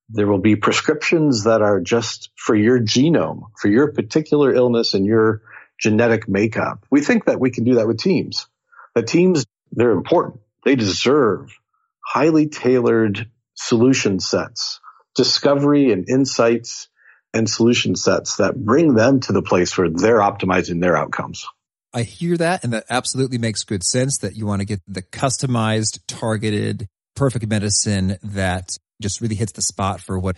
there 0.09 0.27
will 0.27 0.39
be 0.39 0.55
prescriptions 0.55 1.43
that 1.43 1.61
are 1.61 1.79
just 1.79 2.31
for 2.35 2.55
your 2.55 2.79
genome, 2.79 3.43
for 3.59 3.67
your 3.67 3.93
particular 3.93 4.53
illness 4.53 4.93
and 4.93 5.05
your 5.05 5.43
genetic 5.79 6.27
makeup. 6.27 6.85
We 6.89 7.01
think 7.01 7.25
that 7.25 7.39
we 7.39 7.51
can 7.51 7.63
do 7.63 7.75
that 7.75 7.87
with 7.87 7.99
teams. 7.99 8.47
That 8.95 9.07
teams, 9.07 9.45
they're 9.71 9.91
important. 9.91 10.41
They 10.65 10.75
deserve 10.75 11.57
highly 12.05 12.47
tailored 12.47 13.29
solution 13.67 14.19
sets, 14.19 14.79
discovery 15.15 15.91
and 15.91 16.09
insights 16.09 16.89
and 17.33 17.49
solution 17.49 17.95
sets 17.95 18.37
that 18.37 18.55
bring 18.55 18.93
them 18.93 19.19
to 19.21 19.33
the 19.33 19.41
place 19.41 19.77
where 19.77 19.89
they're 19.89 20.19
optimizing 20.19 20.81
their 20.81 20.97
outcomes. 20.97 21.45
I 21.93 22.03
hear 22.03 22.37
that, 22.37 22.63
and 22.63 22.73
that 22.73 22.85
absolutely 22.89 23.37
makes 23.37 23.63
good 23.63 23.83
sense 23.83 24.19
that 24.19 24.35
you 24.35 24.45
want 24.45 24.61
to 24.61 24.65
get 24.65 24.81
the 24.87 25.01
customized, 25.01 25.99
targeted, 26.07 26.87
perfect 27.15 27.47
medicine 27.47 28.17
that 28.23 28.77
just 29.01 29.19
really 29.19 29.35
hits 29.35 29.51
the 29.53 29.61
spot 29.61 29.99
for 29.99 30.17
what 30.17 30.37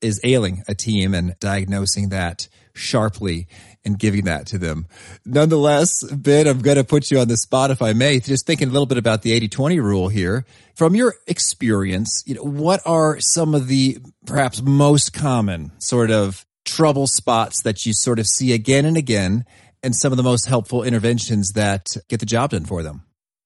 is 0.00 0.20
ailing 0.24 0.62
a 0.68 0.74
team 0.74 1.14
and 1.14 1.34
diagnosing 1.40 2.10
that 2.10 2.48
sharply 2.74 3.46
and 3.84 3.98
giving 3.98 4.24
that 4.24 4.46
to 4.48 4.58
them. 4.58 4.86
Nonetheless, 5.24 6.02
Ben, 6.04 6.46
I'm 6.46 6.60
going 6.60 6.76
to 6.76 6.84
put 6.84 7.10
you 7.10 7.18
on 7.18 7.28
the 7.28 7.36
spot 7.36 7.70
if 7.70 7.82
I 7.82 7.92
may, 7.92 8.20
just 8.20 8.46
thinking 8.46 8.68
a 8.68 8.72
little 8.72 8.86
bit 8.86 8.98
about 8.98 9.22
the 9.22 9.38
80-20 9.48 9.82
rule 9.82 10.08
here. 10.08 10.44
From 10.74 10.94
your 10.94 11.14
experience, 11.26 12.22
you 12.26 12.34
know, 12.34 12.42
what 12.42 12.80
are 12.84 13.20
some 13.20 13.54
of 13.54 13.68
the 13.68 13.98
perhaps 14.26 14.62
most 14.62 15.12
common 15.12 15.72
sort 15.78 16.10
of 16.10 16.44
trouble 16.64 17.06
spots 17.06 17.62
that 17.62 17.86
you 17.86 17.92
sort 17.92 18.18
of 18.18 18.26
see 18.26 18.52
again 18.52 18.84
and 18.84 18.96
again 18.96 19.44
and 19.82 19.94
some 19.94 20.12
of 20.12 20.16
the 20.16 20.22
most 20.22 20.46
helpful 20.46 20.82
interventions 20.82 21.52
that 21.52 21.96
get 22.08 22.20
the 22.20 22.26
job 22.26 22.50
done 22.50 22.64
for 22.64 22.82
them? 22.82 23.02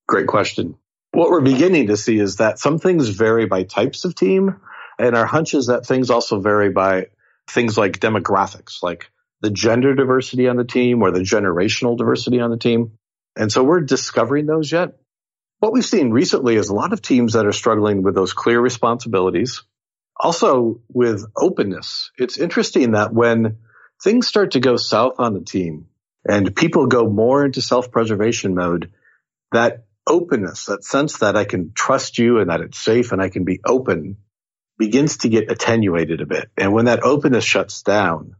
Great 0.06 0.28
question. 0.28 0.76
What 1.10 1.30
we're 1.30 1.40
beginning 1.40 1.88
to 1.88 1.96
see 1.96 2.18
is 2.18 2.36
that 2.36 2.58
some 2.58 2.78
things 2.78 3.08
vary 3.08 3.46
by 3.46 3.64
types 3.64 4.04
of 4.04 4.14
team 4.14 4.60
and 4.98 5.16
our 5.16 5.26
hunch 5.26 5.54
is 5.54 5.66
that 5.66 5.84
things 5.84 6.10
also 6.10 6.40
vary 6.40 6.70
by 6.70 7.06
things 7.48 7.76
like 7.78 7.98
demographics, 7.98 8.82
like 8.82 9.10
the 9.40 9.50
gender 9.50 9.94
diversity 9.94 10.48
on 10.48 10.56
the 10.56 10.64
team 10.64 11.02
or 11.02 11.10
the 11.10 11.20
generational 11.20 11.96
diversity 11.96 12.40
on 12.40 12.50
the 12.50 12.56
team. 12.56 12.98
And 13.36 13.52
so 13.52 13.62
we're 13.62 13.80
discovering 13.80 14.46
those 14.46 14.70
yet. 14.70 14.98
What 15.60 15.72
we've 15.72 15.84
seen 15.84 16.10
recently 16.10 16.56
is 16.56 16.68
a 16.68 16.74
lot 16.74 16.92
of 16.92 17.02
teams 17.02 17.32
that 17.32 17.46
are 17.46 17.52
struggling 17.52 18.02
with 18.02 18.14
those 18.14 18.32
clear 18.32 18.60
responsibilities. 18.60 19.62
Also 20.20 20.80
with 20.88 21.24
openness. 21.36 22.10
It's 22.18 22.38
interesting 22.38 22.92
that 22.92 23.12
when 23.12 23.58
things 24.02 24.26
start 24.26 24.52
to 24.52 24.60
go 24.60 24.76
south 24.76 25.14
on 25.18 25.34
the 25.34 25.40
team 25.40 25.86
and 26.28 26.54
people 26.54 26.86
go 26.86 27.08
more 27.08 27.44
into 27.44 27.62
self-preservation 27.62 28.54
mode, 28.54 28.92
that 29.52 29.86
openness, 30.06 30.66
that 30.66 30.84
sense 30.84 31.18
that 31.18 31.36
I 31.36 31.44
can 31.44 31.72
trust 31.74 32.18
you 32.18 32.38
and 32.38 32.50
that 32.50 32.60
it's 32.60 32.78
safe 32.78 33.12
and 33.12 33.22
I 33.22 33.28
can 33.28 33.44
be 33.44 33.60
open 33.64 34.16
begins 34.78 35.18
to 35.18 35.28
get 35.28 35.50
attenuated 35.50 36.20
a 36.20 36.26
bit. 36.26 36.50
And 36.56 36.72
when 36.72 36.86
that 36.86 37.02
openness 37.02 37.44
shuts 37.44 37.82
down, 37.82 38.36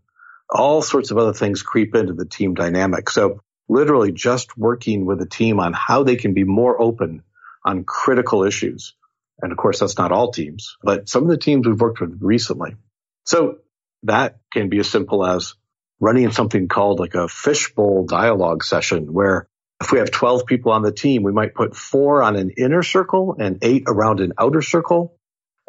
all 0.51 0.83
sorts 0.83 1.11
of 1.11 1.19
other 1.19 1.33
things 1.33 1.63
creep 1.63 1.95
into 1.95 2.15
the 2.15 2.25
team 2.25 2.55
dynamic. 2.55 3.11
So 3.11 3.41
literally 3.69 4.13
just 4.13 4.57
working 4.57 5.05
with 5.05 5.21
a 5.21 5.27
team 5.27 5.61
on 5.61 5.73
how 5.73 6.03
they 6.03 6.17
can 6.17 6.35
be 6.35 6.45
more 6.45 6.81
open 6.81 7.23
on 7.65 7.85
critical 7.85 8.45
issues. 8.45 8.95
And 9.41 9.53
of 9.53 9.59
course, 9.59 9.81
that's 9.81 9.99
not 9.99 10.13
all 10.13 10.33
teams, 10.33 10.77
but 10.83 11.09
some 11.09 11.23
of 11.23 11.29
the 11.29 11.37
teams 11.37 11.67
we've 11.67 11.81
worked 11.81 12.01
with 12.01 12.19
recently. 12.21 12.77
So 13.25 13.59
that 14.05 14.39
can 14.53 14.69
be 14.69 14.81
as 14.81 14.89
simple 14.89 15.25
as 15.25 15.55
running 16.01 16.31
something 16.31 16.69
called 16.69 17.01
like 17.01 17.15
a 17.15 17.29
fishbowl 17.29 18.07
dialogue 18.07 18.65
session 18.65 19.13
where 19.13 19.49
if 19.81 19.93
we 19.93 19.99
have 19.99 20.11
12 20.11 20.47
people 20.47 20.73
on 20.73 20.83
the 20.83 20.93
team, 20.93 21.23
we 21.23 21.33
might 21.33 21.55
put 21.55 21.77
four 21.77 22.23
on 22.23 22.37
an 22.37 22.51
inner 22.57 22.83
circle 22.83 23.37
and 23.39 23.59
eight 23.63 23.85
around 23.87 24.21
an 24.21 24.33
outer 24.39 24.63
circle. 24.63 25.17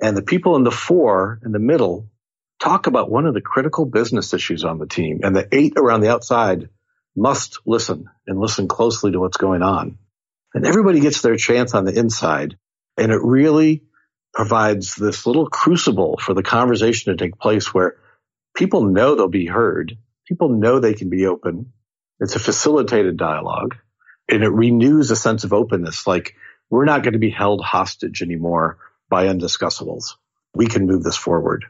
And 0.01 0.15
the 0.15 0.23
people 0.23 0.55
in 0.55 0.63
the 0.63 0.71
four 0.71 1.39
in 1.43 1.51
the 1.51 1.59
middle 1.59 2.09
talk 2.59 2.87
about 2.87 3.09
one 3.09 3.25
of 3.25 3.33
the 3.33 3.41
critical 3.41 3.85
business 3.85 4.33
issues 4.33 4.63
on 4.63 4.79
the 4.79 4.87
team. 4.87 5.21
And 5.23 5.35
the 5.35 5.47
eight 5.51 5.73
around 5.77 6.01
the 6.01 6.11
outside 6.11 6.69
must 7.15 7.59
listen 7.65 8.05
and 8.27 8.39
listen 8.39 8.67
closely 8.67 9.11
to 9.11 9.19
what's 9.19 9.37
going 9.37 9.63
on. 9.63 9.97
And 10.53 10.65
everybody 10.65 10.99
gets 10.99 11.21
their 11.21 11.37
chance 11.37 11.73
on 11.73 11.85
the 11.85 11.97
inside. 11.97 12.57
And 12.97 13.11
it 13.11 13.21
really 13.21 13.83
provides 14.33 14.95
this 14.95 15.25
little 15.25 15.47
crucible 15.47 16.17
for 16.17 16.33
the 16.33 16.43
conversation 16.43 17.11
to 17.11 17.23
take 17.23 17.39
place 17.39 17.73
where 17.73 17.97
people 18.55 18.83
know 18.83 19.15
they'll 19.15 19.27
be 19.27 19.47
heard. 19.47 19.97
People 20.27 20.49
know 20.49 20.79
they 20.79 20.93
can 20.93 21.09
be 21.09 21.25
open. 21.25 21.73
It's 22.19 22.35
a 22.35 22.39
facilitated 22.39 23.17
dialogue 23.17 23.75
and 24.29 24.43
it 24.43 24.49
renews 24.49 25.11
a 25.11 25.15
sense 25.15 25.43
of 25.43 25.53
openness. 25.53 26.05
Like 26.05 26.35
we're 26.69 26.85
not 26.85 27.03
going 27.03 27.13
to 27.13 27.19
be 27.19 27.31
held 27.31 27.61
hostage 27.61 28.21
anymore 28.21 28.77
by 29.09 29.25
undiscussables. 29.25 30.15
We 30.53 30.67
can 30.67 30.85
move 30.85 31.03
this 31.03 31.17
forward. 31.17 31.65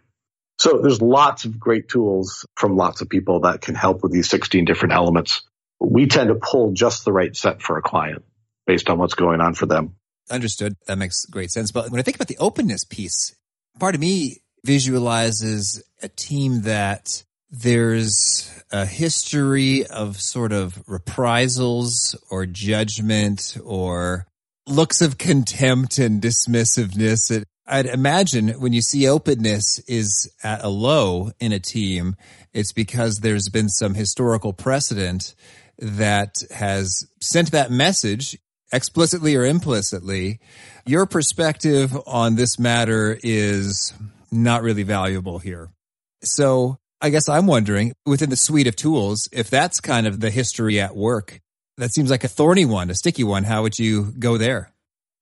So 0.60 0.80
there's 0.82 1.02
lots 1.02 1.46
of 1.46 1.58
great 1.58 1.88
tools 1.88 2.46
from 2.56 2.76
lots 2.76 3.00
of 3.00 3.08
people 3.08 3.42
that 3.42 3.62
can 3.62 3.76
help 3.76 4.04
with 4.04 4.12
these 4.12 4.30
16 4.30 4.66
different 4.66 4.94
elements. 4.94 5.42
We 5.80 6.08
tend 6.08 6.28
to 6.28 6.36
pull 6.36 6.74
just 6.74 7.06
the 7.06 7.14
right 7.14 7.34
set 7.34 7.62
for 7.62 7.78
a 7.78 7.82
client 7.82 8.26
based 8.68 8.90
on 8.90 9.00
what's 9.00 9.14
going 9.14 9.40
on 9.40 9.54
for 9.54 9.66
them. 9.66 9.96
Understood. 10.30 10.76
That 10.86 10.98
makes 10.98 11.26
great 11.26 11.50
sense. 11.50 11.72
But 11.72 11.90
when 11.90 12.00
I 12.00 12.04
think 12.04 12.18
about 12.18 12.28
the 12.28 12.38
openness 12.40 12.84
piece, 12.84 13.34
part 13.80 13.96
of 13.96 14.02
me 14.02 14.42
visualizes 14.66 15.82
a 16.02 16.10
team 16.10 16.64
that 16.64 17.24
there's 17.50 18.52
a 18.70 18.86
history 18.86 19.88
of 19.88 20.20
sort 20.20 20.52
of 20.52 20.84
reprisals 20.88 22.16
or 22.30 22.46
judgment 22.46 23.58
or 23.64 24.28
looks 24.68 25.02
of 25.02 25.18
contempt 25.18 25.98
and 25.98 26.22
dismissiveness. 26.22 27.44
I'd 27.70 27.86
imagine 27.86 28.50
when 28.60 28.74
you 28.74 28.82
see 28.82 29.08
openness 29.08 29.80
is 29.88 30.32
at 30.44 30.64
a 30.64 30.70
low 30.70 31.32
in 31.40 31.52
a 31.52 31.60
team, 31.60 32.16
it's 32.52 32.74
because 32.74 33.20
there's 33.20 33.50
been 33.50 33.70
some 33.70 33.94
historical 33.94 34.54
precedent 34.54 35.36
that 35.78 36.36
has 36.52 37.06
sent 37.22 37.52
that 37.52 37.70
message 37.70 38.38
explicitly 38.74 39.36
or 39.36 39.46
implicitly. 39.46 40.40
Your 40.86 41.06
perspective 41.06 41.96
on 42.08 42.36
this 42.36 42.58
matter 42.58 43.18
is 43.24 43.94
not 44.32 44.64
really 44.64 44.84
valuable 44.84 45.38
here. 45.38 45.70
So 46.24 46.80
I 47.02 47.12
guess 47.12 47.30
I'm 47.30 47.48
wondering 47.48 47.94
within 48.06 48.30
the 48.30 48.36
suite 48.36 48.68
of 48.68 48.76
tools, 48.76 49.30
if 49.32 49.50
that's 49.50 49.80
kind 49.80 50.08
of 50.08 50.20
the 50.20 50.32
history 50.32 50.80
at 50.80 50.96
work, 50.96 51.40
that 51.78 51.94
seems 51.94 52.10
like 52.10 52.24
a 52.24 52.28
thorny 52.28 52.66
one, 52.66 52.90
a 52.90 52.96
sticky 52.96 53.24
one. 53.24 53.44
How 53.44 53.62
would 53.62 53.80
you 53.80 54.12
go 54.18 54.38
there? 54.38 54.74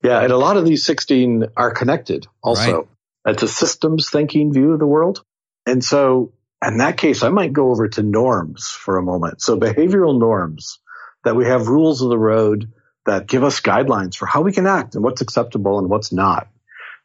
Yeah. 0.04 0.22
And 0.22 0.32
a 0.32 0.38
lot 0.38 0.58
of 0.58 0.66
these 0.66 0.86
16 0.86 1.48
are 1.56 1.72
connected 1.72 2.28
also. 2.42 2.78
Right. 2.78 3.34
It's 3.34 3.44
a 3.44 3.48
systems 3.48 4.10
thinking 4.10 4.54
view 4.54 4.74
of 4.74 4.80
the 4.80 4.88
world. 4.88 5.24
And 5.66 5.84
so 5.84 6.32
in 6.66 6.78
that 6.78 6.98
case, 6.98 7.24
I 7.24 7.30
might 7.30 7.54
go 7.54 7.72
over 7.72 7.88
to 7.90 8.04
norms 8.04 8.68
for 8.68 8.98
a 8.98 9.04
moment. 9.04 9.42
So 9.42 9.58
behavioral 9.58 10.18
norms 10.18 10.80
that 11.24 11.36
we 11.36 11.46
have 11.46 11.68
rules 11.68 12.02
of 12.02 12.10
the 12.10 12.18
road 12.18 12.72
that 13.06 13.28
give 13.28 13.44
us 13.44 13.62
guidelines 13.62 14.16
for 14.16 14.26
how 14.26 14.42
we 14.42 14.52
can 14.52 14.68
act 14.68 14.96
and 14.96 15.04
what's 15.04 15.22
acceptable 15.22 15.80
and 15.80 15.90
what's 15.90 16.12
not. 16.12 16.48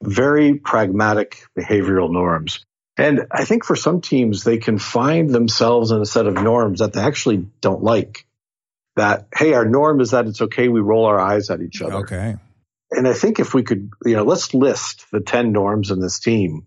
Very 0.02 0.54
pragmatic 0.54 1.44
behavioral 1.58 2.10
norms. 2.10 2.64
And 2.96 3.26
I 3.30 3.44
think 3.44 3.64
for 3.64 3.76
some 3.76 4.00
teams, 4.00 4.44
they 4.44 4.58
can 4.58 4.78
find 4.78 5.30
themselves 5.30 5.90
in 5.90 6.00
a 6.00 6.06
set 6.06 6.26
of 6.26 6.34
norms 6.34 6.80
that 6.80 6.92
they 6.92 7.00
actually 7.00 7.46
don't 7.60 7.82
like. 7.82 8.26
That, 8.96 9.28
hey, 9.34 9.54
our 9.54 9.64
norm 9.64 10.00
is 10.00 10.10
that 10.10 10.26
it's 10.26 10.42
okay 10.42 10.68
we 10.68 10.80
roll 10.80 11.06
our 11.06 11.18
eyes 11.18 11.48
at 11.48 11.62
each 11.62 11.80
other. 11.80 11.94
Okay. 11.96 12.36
And 12.92 13.08
I 13.08 13.14
think 13.14 13.40
if 13.40 13.54
we 13.54 13.62
could, 13.62 13.90
you 14.04 14.16
know, 14.16 14.24
let's 14.24 14.54
list 14.54 15.10
the 15.10 15.20
10 15.20 15.52
norms 15.52 15.90
in 15.90 16.00
this 16.00 16.20
team 16.20 16.66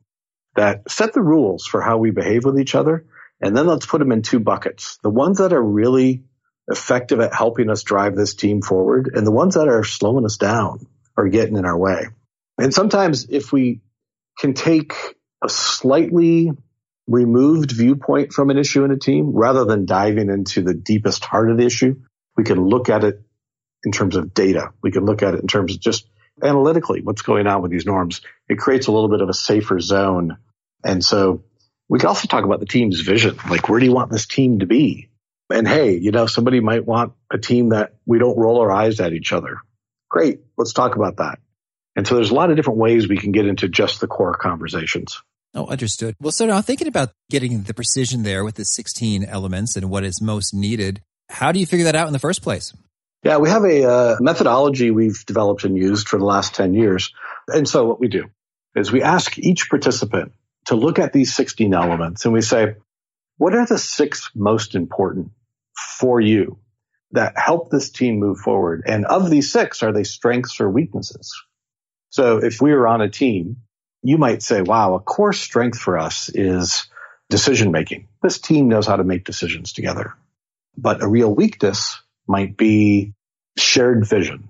that 0.56 0.90
set 0.90 1.14
the 1.14 1.22
rules 1.22 1.66
for 1.66 1.82
how 1.82 1.98
we 1.98 2.12
behave 2.12 2.46
with 2.46 2.60
each 2.60 2.76
other. 2.76 3.06
And 3.42 3.56
then 3.56 3.68
let's 3.68 3.86
put 3.86 4.00
them 4.00 4.12
in 4.12 4.22
two 4.22 4.40
buckets. 4.40 4.98
The 5.04 5.10
ones 5.10 5.38
that 5.38 5.54
are 5.54 5.62
really 5.62 6.24
effective 6.68 7.20
at 7.20 7.34
helping 7.34 7.70
us 7.70 7.84
drive 7.84 8.16
this 8.16 8.34
team 8.34 8.62
forward 8.62 9.12
and 9.14 9.28
the 9.28 9.32
ones 9.32 9.56
that 9.56 9.68
are 9.68 9.84
slowing 9.84 10.26
us 10.26 10.38
down 10.38 10.88
or 11.16 11.30
getting 11.30 11.58
in 11.58 11.66
our 11.66 11.78
way. 11.78 12.08
And 12.58 12.74
sometimes 12.74 13.28
if 13.30 13.52
we 13.52 13.82
can 14.40 14.54
take 14.54 14.94
a 15.44 15.50
slightly 15.50 16.52
removed 17.08 17.72
viewpoint 17.72 18.34
from 18.34 18.50
an 18.50 18.58
issue 18.58 18.84
in 18.84 18.92
a 18.92 18.98
team 18.98 19.32
rather 19.34 19.66
than 19.66 19.86
diving 19.86 20.30
into 20.30 20.62
the 20.64 20.74
deepest 20.74 21.24
heart 21.24 21.52
of 21.52 21.58
the 21.58 21.66
issue. 21.66 21.96
We 22.36 22.44
can 22.44 22.66
look 22.66 22.90
at 22.90 23.04
it 23.04 23.22
in 23.84 23.92
terms 23.92 24.16
of 24.16 24.34
data. 24.34 24.72
We 24.82 24.92
can 24.92 25.06
look 25.06 25.22
at 25.22 25.36
it 25.36 25.42
in 25.42 25.48
terms 25.48 25.74
of 25.74 25.80
just 25.80 26.08
analytically 26.44 27.02
what's 27.02 27.22
going 27.22 27.48
on 27.48 27.62
with 27.62 27.72
these 27.72 27.86
norms. 27.86 28.22
It 28.50 28.58
creates 28.58 28.88
a 28.88 28.92
little 28.92 29.10
bit 29.10 29.22
of 29.22 29.30
a 29.30 29.34
safer 29.34 29.80
zone. 29.80 30.38
And 30.84 31.04
so 31.04 31.44
we 31.90 32.00
can 32.00 32.08
also 32.08 32.28
talk 32.28 32.44
about 32.44 32.60
the 32.60 32.66
team's 32.66 33.02
vision. 33.02 33.38
Like, 33.50 33.70
where 33.70 33.80
do 33.80 33.86
you 33.86 33.94
want 33.94 34.12
this 34.12 34.26
team 34.26 34.60
to 34.60 34.66
be? 34.66 35.10
And 35.50 35.68
hey, 35.68 35.98
you 35.98 36.12
know, 36.12 36.26
somebody 36.26 36.60
might 36.60 36.86
want 36.86 37.14
a 37.32 37.38
team 37.38 37.70
that 37.70 37.96
we 38.06 38.18
don't 38.18 38.38
roll 38.38 38.60
our 38.62 38.72
eyes 38.72 39.00
at 39.00 39.14
each 39.14 39.32
other. 39.32 39.58
Great. 40.10 40.40
Let's 40.58 40.74
talk 40.74 40.96
about 40.96 41.18
that. 41.18 41.40
And 41.96 42.06
so 42.08 42.16
there's 42.16 42.32
a 42.32 42.36
lot 42.36 42.50
of 42.50 42.56
different 42.56 42.80
ways 42.80 43.08
we 43.08 43.18
can 43.18 43.32
get 43.32 43.46
into 43.46 43.70
just 43.70 44.02
the 44.02 44.08
core 44.08 44.36
conversations. 44.36 45.22
Oh, 45.54 45.68
understood. 45.68 46.16
Well, 46.20 46.32
so 46.32 46.46
now 46.46 46.62
thinking 46.62 46.88
about 46.88 47.12
getting 47.30 47.64
the 47.64 47.74
precision 47.74 48.24
there 48.24 48.44
with 48.44 48.56
the 48.56 48.66
16 48.66 49.24
elements 49.24 49.78
and 49.78 49.90
what 49.90 50.04
is 50.04 50.22
most 50.22 50.54
needed, 50.54 51.02
how 51.30 51.52
do 51.52 51.60
you 51.60 51.66
figure 51.66 51.86
that 51.86 51.96
out 51.96 52.08
in 52.08 52.14
the 52.14 52.20
first 52.20 52.42
place? 52.42 52.74
Yeah, 53.26 53.38
we 53.38 53.50
have 53.50 53.66
a 53.66 53.84
uh, 53.84 54.16
methodology 54.22 54.92
we've 54.92 55.26
developed 55.26 55.64
and 55.64 55.76
used 55.76 56.08
for 56.08 56.20
the 56.20 56.26
last 56.26 56.56
10 56.56 56.74
years. 56.74 57.14
And 57.48 57.68
so 57.68 57.86
what 57.86 58.00
we 58.00 58.08
do 58.08 58.30
is 58.76 58.92
we 58.92 59.02
ask 59.02 59.38
each 59.38 59.70
participant 59.70 60.32
to 60.68 60.76
look 60.76 61.00
at 61.00 61.12
these 61.12 61.36
16 61.36 61.74
elements 61.74 62.26
and 62.26 62.34
we 62.34 62.42
say, 62.42 62.76
what 63.38 63.56
are 63.56 63.66
the 63.66 63.78
six 63.78 64.30
most 64.36 64.76
important 64.76 65.32
for 65.98 66.22
you 66.22 66.60
that 67.12 67.38
help 67.38 67.70
this 67.70 67.90
team 67.90 68.20
move 68.20 68.38
forward? 68.38 68.84
And 68.86 69.06
of 69.06 69.30
these 69.30 69.52
six, 69.52 69.84
are 69.84 69.92
they 69.92 70.04
strengths 70.04 70.62
or 70.62 70.70
weaknesses? 70.70 71.34
So 72.12 72.38
if 72.38 72.62
we 72.62 72.72
were 72.74 72.88
on 72.88 73.02
a 73.02 73.10
team 73.10 73.58
you 74.06 74.20
might 74.20 74.44
say, 74.44 74.62
wow, 74.62 74.94
a 74.94 75.00
core 75.00 75.34
strength 75.34 75.80
for 75.80 75.98
us 75.98 76.30
is 76.30 76.86
decision 77.28 77.72
making. 77.72 78.08
This 78.22 78.38
team 78.38 78.68
knows 78.68 78.86
how 78.86 78.98
to 78.98 79.04
make 79.04 79.26
decisions 79.26 79.74
together. 79.74 80.14
But 80.78 81.02
a 81.02 81.08
real 81.08 81.34
weakness 81.34 82.00
might 82.28 82.58
be 82.58 83.14
shared 83.58 84.08
vision. 84.08 84.50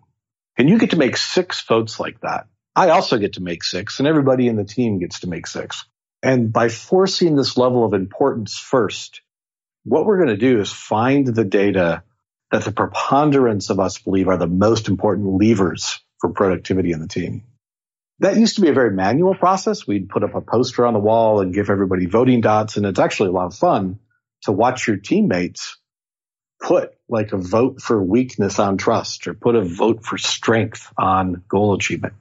And 0.58 0.70
you 0.70 0.78
get 0.78 0.92
to 0.92 0.98
make 0.98 1.18
six 1.18 1.62
votes 1.64 2.00
like 2.00 2.22
that. 2.22 2.48
I 2.76 2.90
also 2.90 3.18
get 3.18 3.34
to 3.34 3.44
make 3.44 3.64
six 3.64 4.00
and 4.00 4.08
everybody 4.08 4.48
in 4.48 4.56
the 4.56 4.64
team 4.64 5.00
gets 5.00 5.22
to 5.22 5.28
make 5.28 5.48
six. 5.48 5.86
And 6.24 6.52
by 6.52 6.70
forcing 6.70 7.36
this 7.36 7.58
level 7.58 7.86
of 7.86 7.94
importance 7.94 8.58
first, 8.58 9.22
what 9.84 10.06
we're 10.06 10.18
going 10.18 10.30
to 10.30 10.38
do 10.38 10.60
is 10.60 10.72
find 10.72 11.28
the 11.28 11.46
data 11.46 12.04
that 12.52 12.64
the 12.64 12.72
preponderance 12.72 13.70
of 13.70 13.80
us 13.80 13.98
believe 14.00 14.28
are 14.28 14.38
the 14.38 14.48
most 14.48 14.88
important 14.88 15.42
levers 15.42 16.00
for 16.20 16.32
productivity 16.32 16.92
in 16.92 17.00
the 17.00 17.08
team 17.08 17.44
that 18.20 18.38
used 18.38 18.56
to 18.56 18.62
be 18.62 18.70
a 18.70 18.74
very 18.74 18.92
manual 18.92 19.36
process. 19.36 19.86
We'd 19.86 20.10
put 20.10 20.24
up 20.24 20.36
a 20.36 20.42
poster 20.42 20.86
on 20.86 20.94
the 20.94 21.00
wall 21.00 21.42
and 21.42 21.54
give 21.54 21.70
everybody 21.70 22.06
voting 22.06 22.42
dots. 22.42 22.78
And 22.78 22.86
it's 22.86 23.00
actually 23.00 23.30
a 23.30 23.34
lot 23.34 23.48
of 23.48 23.56
fun 23.56 24.00
to 24.44 24.52
watch 24.52 24.88
your 24.88 24.98
teammates 24.98 25.78
put 26.62 26.95
like 27.08 27.34
a 27.34 27.38
vote 27.38 27.82
for 27.82 28.02
weakness 28.02 28.60
on 28.60 28.78
trust 28.78 29.28
or 29.28 29.34
put 29.34 29.56
a 29.56 29.62
vote 29.64 30.04
for 30.04 30.18
strength 30.18 30.92
on 30.98 31.44
goal 31.48 31.74
achievement. 31.76 32.14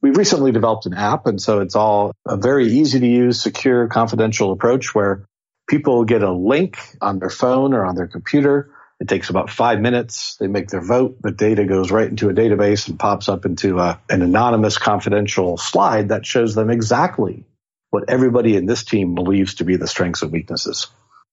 We've 0.00 0.16
recently 0.16 0.52
developed 0.52 0.86
an 0.86 0.94
app. 0.94 1.26
And 1.26 1.40
so 1.40 1.60
it's 1.60 1.76
all 1.76 2.12
a 2.26 2.36
very 2.36 2.66
easy 2.66 2.98
to 3.00 3.06
use, 3.06 3.40
secure, 3.40 3.86
confidential 3.88 4.50
approach 4.52 4.94
where 4.94 5.24
people 5.68 6.04
get 6.04 6.22
a 6.22 6.32
link 6.32 6.78
on 7.00 7.18
their 7.18 7.30
phone 7.30 7.72
or 7.72 7.84
on 7.84 7.94
their 7.94 8.08
computer 8.08 8.72
it 9.02 9.08
takes 9.08 9.30
about 9.30 9.50
five 9.50 9.80
minutes. 9.80 10.36
They 10.36 10.46
make 10.46 10.68
their 10.68 10.80
vote. 10.80 11.20
The 11.20 11.32
data 11.32 11.64
goes 11.64 11.90
right 11.90 12.08
into 12.08 12.28
a 12.28 12.32
database 12.32 12.86
and 12.86 12.96
pops 12.96 13.28
up 13.28 13.44
into 13.44 13.80
a, 13.80 14.00
an 14.08 14.22
anonymous 14.22 14.78
confidential 14.78 15.56
slide 15.56 16.10
that 16.10 16.24
shows 16.24 16.54
them 16.54 16.70
exactly 16.70 17.44
what 17.90 18.04
everybody 18.08 18.54
in 18.54 18.66
this 18.66 18.84
team 18.84 19.16
believes 19.16 19.54
to 19.54 19.64
be 19.64 19.74
the 19.74 19.88
strengths 19.88 20.22
and 20.22 20.30
weaknesses. 20.30 20.86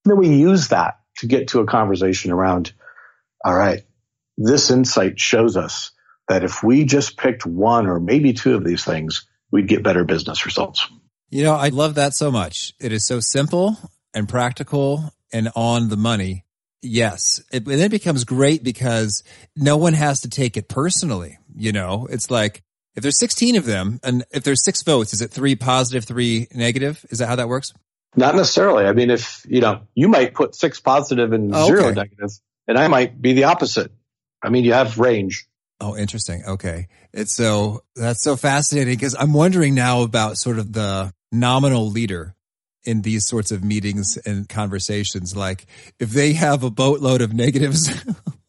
And 0.04 0.12
then 0.12 0.18
we 0.18 0.36
use 0.36 0.70
that 0.70 1.00
to 1.20 1.28
get 1.28 1.50
to 1.50 1.60
a 1.60 1.68
conversation 1.68 2.32
around, 2.32 2.74
all 3.44 3.56
right, 3.56 3.84
this 4.38 4.72
insight 4.72 5.20
shows 5.20 5.58
us 5.58 5.92
that 6.28 6.44
if 6.44 6.64
we 6.64 6.86
just 6.86 7.18
picked 7.18 7.46
one 7.46 7.88
or 7.88 8.00
maybe 8.00 8.34
two 8.34 8.56
of 8.56 8.64
these 8.64 8.84
things, 8.84 9.28
we'd 9.52 9.68
get 9.68 9.84
better 9.84 10.04
business 10.04 10.46
results. 10.46 10.88
You 11.30 11.44
know, 11.44 11.56
I 11.56 11.70
love 11.70 11.96
that 11.96 12.14
so 12.14 12.32
much. 12.32 12.74
It 12.80 12.92
is 12.92 13.06
so 13.06 13.20
simple 13.20 13.78
and 14.14 14.28
practical 14.28 15.14
and 15.32 15.50
on 15.56 15.90
the 15.90 15.98
money. 15.98 16.46
Yes. 16.82 17.44
It, 17.52 17.68
and 17.68 17.82
it 17.82 17.92
becomes 17.92 18.24
great 18.24 18.64
because 18.64 19.24
no 19.56 19.78
one 19.78 19.94
has 19.94 20.22
to 20.22 20.30
take 20.30 20.58
it 20.58 20.70
personally. 20.70 21.38
You 21.56 21.72
know, 21.72 22.08
it's 22.10 22.32
like 22.32 22.64
if 22.96 23.04
there's 23.04 23.20
16 23.20 23.58
of 23.58 23.66
them 23.66 24.00
and 24.04 24.24
if 24.32 24.44
there's 24.44 24.64
six 24.64 24.84
votes, 24.84 25.14
is 25.14 25.22
it 25.22 25.32
three 25.32 25.56
positive, 25.56 26.06
three 26.06 26.48
negative? 26.54 27.06
Is 27.10 27.20
that 27.20 27.28
how 27.28 27.36
that 27.36 27.50
works? 27.50 27.74
Not 28.16 28.36
necessarily. 28.36 28.86
I 28.86 28.94
mean, 28.94 29.12
if, 29.12 29.46
you 29.48 29.62
know, 29.62 29.82
you 29.94 30.08
might 30.08 30.34
put 30.34 30.56
six 30.56 30.80
positive 30.80 31.32
and 31.32 31.54
oh, 31.54 31.68
zero 31.68 31.86
okay. 31.86 31.96
negative, 31.96 32.32
and 32.70 32.78
I 32.78 32.88
might 32.88 33.20
be 33.20 33.34
the 33.34 33.46
opposite. 33.46 33.92
I 34.44 34.50
mean, 34.50 34.64
you 34.64 34.74
have 34.74 35.00
range. 35.00 35.48
Oh, 35.82 35.98
interesting. 35.98 36.44
Okay. 36.46 36.88
It's 37.12 37.36
so, 37.36 37.84
that's 37.96 38.24
so 38.24 38.36
fascinating 38.36 38.94
because 38.94 39.16
I'm 39.18 39.34
wondering 39.34 39.74
now 39.74 40.04
about 40.04 40.38
sort 40.38 40.60
of 40.60 40.72
the 40.72 41.12
nominal 41.32 41.90
leader 41.90 42.36
in 42.84 43.02
these 43.02 43.26
sorts 43.26 43.52
of 43.52 43.64
meetings 43.64 44.18
and 44.24 44.48
conversations. 44.48 45.36
Like 45.36 45.66
if 46.00 46.12
they 46.12 46.34
have 46.34 46.64
a 46.64 46.70
boatload 46.70 47.22
of 47.22 47.34
negatives, 47.34 47.90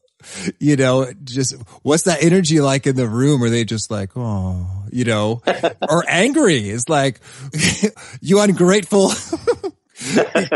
you 0.59 0.77
know, 0.77 1.11
just 1.25 1.55
what's 1.83 2.03
that 2.03 2.23
energy 2.23 2.61
like 2.61 2.87
in 2.87 2.97
the 2.97 3.09
room? 3.09 3.43
Are 3.43 3.49
they 3.49 3.65
just 3.65 3.91
like, 3.91 4.11
oh, 4.17 4.85
you 4.93 5.05
know, 5.05 5.41
or 5.89 6.05
angry? 6.07 6.69
It's 6.69 6.91
like, 6.91 7.21
you 8.21 8.39
ungrateful 8.39 9.13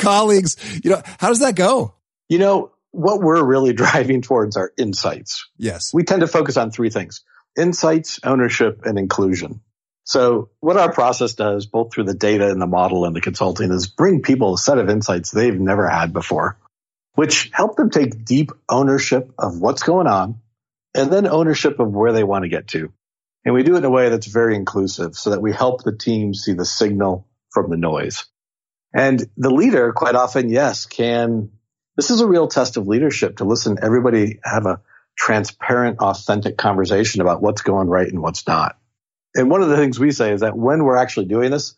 colleagues, 0.00 0.57
you 0.85 0.90
know, 0.90 1.00
how 1.18 1.29
does 1.29 1.40
that 1.40 1.57
go? 1.57 1.94
You 2.29 2.38
know, 2.38 2.74
what 2.94 3.20
we're 3.20 3.44
really 3.44 3.72
driving 3.85 4.22
towards 4.22 4.57
are 4.57 4.72
insights. 4.78 5.48
Yes. 5.57 5.92
We 5.92 6.04
tend 6.04 6.20
to 6.20 6.26
focus 6.26 6.57
on 6.57 6.70
three 6.70 6.90
things 6.90 7.22
insights, 7.57 8.18
ownership, 8.24 8.85
and 8.85 8.98
inclusion. 8.98 9.61
So 10.04 10.50
what 10.61 10.76
our 10.76 10.92
process 10.92 11.35
does, 11.35 11.66
both 11.66 11.92
through 11.92 12.04
the 12.04 12.14
data 12.14 12.50
and 12.50 12.61
the 12.61 12.66
model 12.66 13.04
and 13.04 13.16
the 13.16 13.20
consulting, 13.20 13.70
is 13.72 13.87
bring 13.87 14.22
people 14.22 14.54
a 14.54 14.59
set 14.59 14.78
of 14.78 14.90
insights 14.90 15.30
they've 15.30 15.59
never 15.59 15.88
had 15.88 16.12
before, 16.12 16.59
which 17.14 17.50
help 17.52 17.76
them 17.76 17.90
take 17.90 18.24
deep 18.24 18.50
ownership 18.68 19.33
of 19.38 19.59
what's 19.59 19.83
going 19.83 20.07
on 20.07 20.40
and 20.94 21.12
then 21.12 21.26
ownership 21.26 21.80
of 21.80 21.92
where 21.92 22.12
they 22.12 22.24
want 22.24 22.42
to 22.42 22.48
get 22.48 22.68
to. 22.68 22.92
And 23.44 23.54
we 23.54 23.62
do 23.62 23.74
it 23.74 23.78
in 23.78 23.85
a 23.85 23.90
way 23.90 24.09
that's 24.09 24.26
very 24.26 24.57
inclusive 24.57 25.14
so 25.14 25.30
that 25.30 25.42
we 25.42 25.52
help 25.52 25.83
the 25.83 25.96
team 25.96 26.35
see 26.35 26.52
the 26.52 26.64
signal 26.64 27.26
from 27.50 27.70
the 27.70 27.76
noise. 27.76 28.24
And 28.94 29.24
the 29.37 29.50
leader 29.50 29.92
quite 29.92 30.14
often, 30.14 30.50
yes, 30.50 30.87
can, 30.87 31.50
this 31.96 32.11
is 32.11 32.20
a 32.20 32.26
real 32.26 32.48
test 32.48 32.76
of 32.76 32.87
leadership 32.87 33.38
to 33.38 33.44
listen, 33.44 33.78
everybody 33.80 34.40
have 34.44 34.66
a 34.66 34.80
transparent, 35.16 36.00
authentic 36.00 36.57
conversation 36.57 37.20
about 37.20 37.40
what's 37.40 37.62
going 37.62 37.88
right 37.88 38.09
and 38.09 38.20
what's 38.20 38.46
not. 38.46 38.76
And 39.35 39.50
one 39.50 39.62
of 39.62 39.68
the 39.68 39.76
things 39.76 39.98
we 39.98 40.12
say 40.12 40.33
is 40.33 40.40
that 40.40 40.57
when 40.57 40.85
we're 40.85 40.96
actually 40.96 41.26
doing 41.26 41.50
this, 41.50 41.74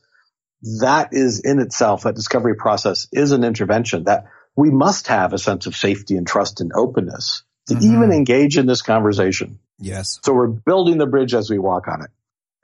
that 0.81 1.11
is 1.12 1.40
in 1.40 1.59
itself, 1.59 2.02
that 2.02 2.14
discovery 2.14 2.57
process 2.57 3.09
is 3.12 3.33
an 3.33 3.44
intervention 3.44 4.05
that 4.05 4.26
we 4.57 4.70
must 4.70 5.09
have 5.09 5.33
a 5.33 5.38
sense 5.38 5.66
of 5.66 5.76
safety 5.76 6.16
and 6.16 6.26
trust 6.26 6.61
and 6.61 6.72
openness 6.74 7.42
to 7.66 7.74
mm-hmm. 7.74 7.94
even 7.94 8.12
engage 8.12 8.57
in 8.57 8.66
this 8.66 8.83
conversation. 8.83 9.59
Yes. 9.79 10.18
So 10.24 10.33
we're 10.33 10.46
building 10.46 10.98
the 10.98 11.07
bridge 11.07 11.35
as 11.35 11.50
we 11.50 11.59
walk 11.59 11.88
on 11.88 12.02
it. 12.02 12.11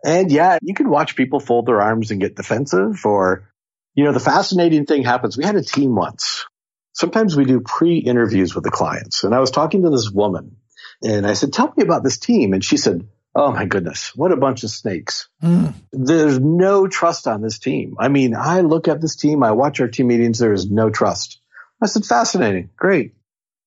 And 0.04 0.32
yeah, 0.32 0.58
you 0.62 0.74
can 0.74 0.88
watch 0.88 1.16
people 1.16 1.38
fold 1.38 1.66
their 1.66 1.80
arms 1.80 2.10
and 2.10 2.20
get 2.20 2.34
defensive 2.34 3.04
or, 3.04 3.52
you 3.94 4.04
know, 4.04 4.12
the 4.12 4.20
fascinating 4.20 4.86
thing 4.86 5.04
happens. 5.04 5.36
We 5.36 5.44
had 5.44 5.56
a 5.56 5.62
team 5.62 5.94
once. 5.94 6.46
Sometimes 6.92 7.37
we 7.37 7.44
do 7.44 7.61
pre-interviews 7.61 8.55
with 8.55 8.64
the 8.64 8.70
clients 8.70 9.24
and 9.24 9.35
I 9.35 9.40
was 9.40 9.50
talking 9.50 9.83
to 9.83 9.90
this 9.90 10.11
woman 10.11 10.57
and 11.02 11.26
I 11.26 11.33
said, 11.33 11.52
tell 11.52 11.72
me 11.76 11.83
about 11.83 12.05
this 12.05 12.18
team. 12.18 12.52
And 12.52 12.64
she 12.64 12.76
said, 12.76 13.09
Oh 13.35 13.50
my 13.50 13.64
goodness, 13.64 14.14
what 14.14 14.31
a 14.31 14.37
bunch 14.37 14.62
of 14.62 14.70
snakes. 14.70 15.28
Mm. 15.42 15.72
There's 15.90 16.38
no 16.38 16.87
trust 16.87 17.26
on 17.26 17.40
this 17.40 17.59
team. 17.59 17.96
I 17.98 18.09
mean, 18.09 18.35
I 18.37 18.61
look 18.61 18.88
at 18.88 19.00
this 19.00 19.16
team, 19.16 19.42
I 19.42 19.52
watch 19.52 19.81
our 19.81 19.88
team 19.88 20.09
meetings, 20.09 20.38
there 20.38 20.52
is 20.52 20.70
no 20.70 20.90
trust. 20.90 21.40
I 21.83 21.87
said, 21.87 22.05
fascinating. 22.05 22.70
Great. 22.76 23.14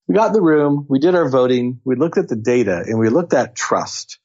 We 0.08 0.14
got 0.14 0.28
in 0.28 0.34
the 0.34 0.42
room, 0.42 0.86
we 0.88 1.00
did 1.00 1.16
our 1.16 1.28
voting, 1.28 1.82
we 1.84 1.96
looked 1.96 2.20
at 2.20 2.28
the 2.28 2.36
data 2.36 2.84
and 2.86 3.00
we 3.00 3.10
looked 3.10 3.34
at 3.34 3.56
trust. 3.56 4.20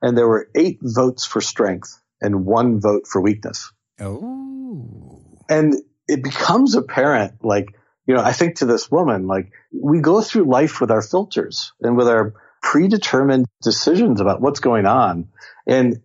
And 0.00 0.16
there 0.16 0.28
were 0.28 0.48
eight 0.54 0.78
votes 0.80 1.26
for 1.26 1.42
strength 1.42 2.00
and 2.22 2.46
one 2.46 2.80
vote 2.80 3.06
for 3.06 3.20
weakness. 3.20 3.70
Oh. 4.00 5.22
And 5.48 5.74
it 6.08 6.22
becomes 6.22 6.74
apparent, 6.74 7.44
like, 7.44 7.74
you 8.06 8.14
know, 8.14 8.22
I 8.22 8.32
think 8.32 8.56
to 8.56 8.66
this 8.66 8.90
woman, 8.90 9.26
like, 9.26 9.52
we 9.72 10.00
go 10.00 10.20
through 10.20 10.44
life 10.44 10.80
with 10.80 10.90
our 10.90 11.02
filters 11.02 11.72
and 11.80 11.96
with 11.96 12.08
our 12.08 12.34
predetermined 12.62 13.46
decisions 13.62 14.20
about 14.20 14.40
what's 14.40 14.60
going 14.60 14.86
on. 14.86 15.28
And 15.66 16.02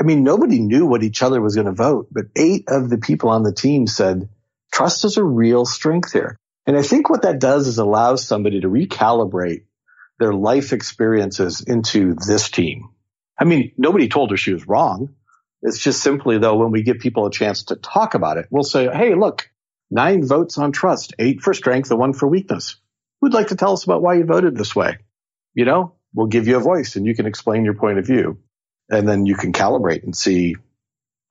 I 0.00 0.04
mean, 0.04 0.24
nobody 0.24 0.60
knew 0.60 0.86
what 0.86 1.02
each 1.02 1.22
other 1.22 1.40
was 1.40 1.54
going 1.54 1.66
to 1.66 1.72
vote, 1.72 2.08
but 2.10 2.26
eight 2.36 2.64
of 2.68 2.90
the 2.90 2.98
people 2.98 3.30
on 3.30 3.42
the 3.42 3.52
team 3.52 3.86
said, 3.86 4.28
trust 4.72 5.04
is 5.04 5.16
a 5.16 5.24
real 5.24 5.64
strength 5.64 6.12
here. 6.12 6.36
And 6.66 6.76
I 6.76 6.82
think 6.82 7.08
what 7.08 7.22
that 7.22 7.38
does 7.38 7.68
is 7.68 7.78
allows 7.78 8.26
somebody 8.26 8.60
to 8.60 8.68
recalibrate 8.68 9.64
their 10.18 10.32
life 10.32 10.72
experiences 10.72 11.60
into 11.60 12.14
this 12.14 12.50
team. 12.50 12.90
I 13.38 13.44
mean, 13.44 13.72
nobody 13.76 14.08
told 14.08 14.30
her 14.30 14.36
she 14.36 14.52
was 14.52 14.66
wrong. 14.66 15.14
It's 15.62 15.78
just 15.78 16.02
simply 16.02 16.38
though, 16.38 16.56
when 16.56 16.72
we 16.72 16.82
give 16.82 16.98
people 16.98 17.26
a 17.26 17.30
chance 17.30 17.64
to 17.64 17.76
talk 17.76 18.14
about 18.14 18.38
it, 18.38 18.46
we'll 18.50 18.64
say, 18.64 18.88
Hey, 18.92 19.14
look, 19.14 19.48
nine 19.92 20.26
votes 20.26 20.58
on 20.58 20.72
trust, 20.72 21.14
eight 21.18 21.42
for 21.42 21.52
strength 21.54 21.90
and 21.90 22.00
one 22.00 22.14
for 22.14 22.26
weakness. 22.26 22.76
Who'd 23.20 23.34
like 23.34 23.48
to 23.48 23.56
tell 23.56 23.74
us 23.74 23.84
about 23.84 24.02
why 24.02 24.14
you 24.14 24.24
voted 24.24 24.56
this 24.56 24.74
way? 24.74 24.98
You 25.54 25.66
know, 25.66 25.94
we'll 26.14 26.26
give 26.26 26.48
you 26.48 26.56
a 26.56 26.60
voice 26.60 26.96
and 26.96 27.06
you 27.06 27.14
can 27.14 27.26
explain 27.26 27.64
your 27.64 27.74
point 27.74 27.98
of 27.98 28.06
view 28.06 28.38
and 28.88 29.06
then 29.06 29.26
you 29.26 29.36
can 29.36 29.52
calibrate 29.52 30.02
and 30.02 30.16
see 30.16 30.56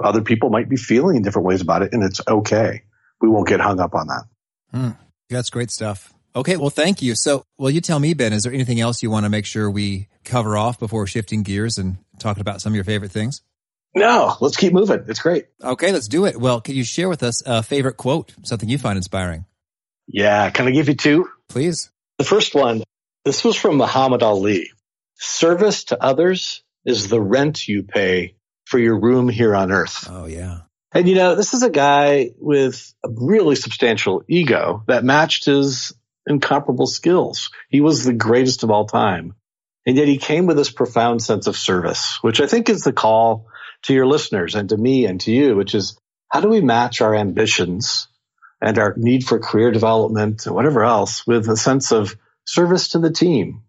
other 0.02 0.22
people 0.22 0.50
might 0.50 0.70
be 0.70 0.78
feeling 0.78 1.22
different 1.22 1.48
ways 1.48 1.62
about 1.62 1.82
it 1.82 1.94
and 1.94 2.04
it's 2.04 2.22
okay. 2.28 2.84
We 3.20 3.30
won't 3.30 3.48
get 3.48 3.60
hung 3.60 3.80
up 3.80 3.94
on 3.94 4.08
that. 4.08 4.24
Hmm. 4.72 4.92
That's 5.30 5.50
great 5.50 5.72
stuff. 5.72 6.14
Okay, 6.36 6.56
well, 6.56 6.70
thank 6.70 7.02
you. 7.02 7.14
So, 7.16 7.44
will 7.58 7.70
you 7.70 7.82
tell 7.82 8.00
me, 8.00 8.14
Ben, 8.14 8.32
is 8.32 8.44
there 8.44 8.54
anything 8.54 8.80
else 8.80 9.04
you 9.04 9.12
want 9.12 9.26
to 9.26 9.30
make 9.30 9.46
sure 9.46 9.70
we 9.70 10.08
cover 10.24 10.56
off 10.56 10.80
before 10.80 11.06
shifting 11.06 11.44
gears 11.44 11.78
and 11.78 11.98
talking 12.20 12.42
about 12.42 12.62
some 12.62 12.72
of 12.72 12.76
your 12.76 12.86
favorite 12.86 13.12
things? 13.12 13.42
No, 13.94 14.36
let's 14.40 14.58
keep 14.58 14.74
moving. 14.74 15.04
It's 15.08 15.20
great. 15.20 15.48
Okay, 15.62 15.92
let's 15.92 16.08
do 16.08 16.26
it. 16.26 16.40
Well, 16.40 16.62
can 16.62 16.76
you 16.76 16.84
share 16.84 17.10
with 17.10 17.24
us 17.24 17.44
a 17.46 17.62
favorite 17.62 17.98
quote, 17.98 18.34
something 18.44 18.70
you 18.70 18.78
find 18.78 18.98
inspiring? 18.98 19.46
Yeah, 20.08 20.50
can 20.50 20.68
I 20.68 20.72
give 20.72 20.88
you 20.88 20.96
two? 20.96 21.28
Please. 21.50 21.92
The 22.18 22.24
first 22.24 22.56
one, 22.56 22.84
this 23.26 23.44
was 23.44 23.56
from 23.56 23.78
Muhammad 23.78 24.24
Ali. 24.24 24.70
Service 25.16 25.86
to 25.86 26.02
others 26.02 26.64
is 26.86 27.10
the 27.10 27.22
rent 27.22 27.68
you 27.68 27.84
pay 27.84 28.36
for 28.66 28.80
your 28.80 29.00
room 29.00 29.28
here 29.30 29.56
on 29.56 29.72
earth. 29.72 30.08
Oh, 30.10 30.26
yeah. 30.26 30.62
And 30.94 31.08
you 31.08 31.16
know, 31.16 31.36
this 31.36 31.54
is 31.54 31.64
a 31.64 31.70
guy 31.70 32.32
with 32.38 32.94
a 33.04 33.10
really 33.10 33.56
substantial 33.56 34.24
ego 34.28 34.84
that 34.88 35.04
matched 35.04 35.46
his 35.46 35.94
incomparable 36.28 36.88
skills. 36.88 37.50
He 37.70 37.82
was 37.82 38.04
the 38.04 38.14
greatest 38.14 38.64
of 38.64 38.72
all 38.72 38.86
time. 38.86 39.36
And 39.86 39.98
yet 39.98 40.08
he 40.08 40.18
came 40.18 40.46
with 40.46 40.58
this 40.58 40.72
profound 40.72 41.24
sense 41.24 41.48
of 41.48 41.58
service, 41.58 42.20
which 42.22 42.40
I 42.40 42.48
think 42.48 42.70
is 42.70 42.82
the 42.82 42.94
call 42.94 43.48
to 43.84 43.94
your 43.94 44.06
listeners 44.06 44.56
and 44.56 44.70
to 44.70 44.78
me 44.78 45.06
and 45.06 45.20
to 45.22 45.32
you, 45.32 45.56
which 45.56 45.76
is 45.76 45.98
how 46.30 46.42
do 46.42 46.48
we 46.48 46.62
match 46.62 47.02
our 47.02 47.16
ambitions 47.16 48.08
and 48.62 48.78
our 48.78 48.94
need 48.96 49.26
for 49.26 49.40
career 49.40 49.72
development 49.72 50.46
and 50.46 50.56
whatever 50.56 50.84
else 50.84 51.26
with 51.26 51.50
a 51.50 51.58
sense 51.58 51.92
of 51.92 52.16
service 52.46 52.90
to 52.90 53.00
the 53.00 53.12
team? 53.12 53.64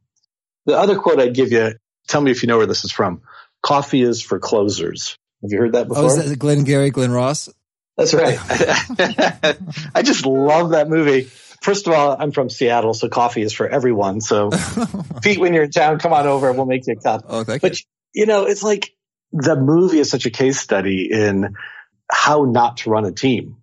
The 0.67 0.79
other 0.79 0.97
quote 0.99 1.21
I'd 1.21 1.35
give 1.35 1.53
you, 1.53 1.75
tell 2.09 2.21
me 2.21 2.31
if 2.31 2.43
you 2.43 2.47
know 2.47 2.59
where 2.59 2.67
this 2.67 2.85
is 2.85 2.93
from. 2.93 3.23
Coffee 3.63 4.03
is 4.03 4.23
for 4.23 4.39
closers. 4.39 5.17
Have 5.43 5.51
you 5.51 5.59
heard 5.59 5.73
that 5.73 5.89
before? 5.89 6.05
Oh, 6.05 6.07
is 6.07 6.31
that 6.31 6.39
Glengarry, 6.39 6.91
Glen 6.91 7.11
Ross? 7.11 7.49
That's 7.97 8.15
right. 8.15 8.39
I 9.95 10.03
just 10.03 10.25
love 10.25 10.71
that 10.71 10.89
movie. 10.89 11.23
First 11.63 11.87
of 11.87 11.95
all, 11.95 12.17
I'm 12.19 12.33
from 12.33 12.51
Seattle, 12.51 12.95
so 12.95 13.09
coffee 13.09 13.43
is 13.43 13.53
for 13.53 13.69
everyone. 13.69 14.21
So, 14.21 14.51
Pete, 15.23 15.39
when 15.39 15.55
you're 15.55 15.65
in 15.65 15.71
town, 15.71 15.99
come 16.01 16.13
on 16.13 16.27
over 16.27 16.49
and 16.49 16.57
we'll 16.57 16.67
make 16.67 16.87
you 16.87 16.95
a 16.95 16.97
cup. 16.97 17.25
Oh, 17.29 17.45
thank 17.45 17.63
you. 17.63 17.69
but, 17.69 17.79
you. 17.79 17.87
you 18.15 18.27
know, 18.27 18.47
it's 18.47 18.65
like 18.65 18.93
the 19.33 19.57
movie 19.57 19.99
is 19.99 20.11
such 20.11 20.27
a 20.27 20.31
case 20.31 20.61
study 20.61 21.11
in 21.11 21.57
how 22.11 22.45
not 22.45 22.79
to 22.79 22.91
run 22.91 23.05
a 23.05 23.13
team. 23.13 23.57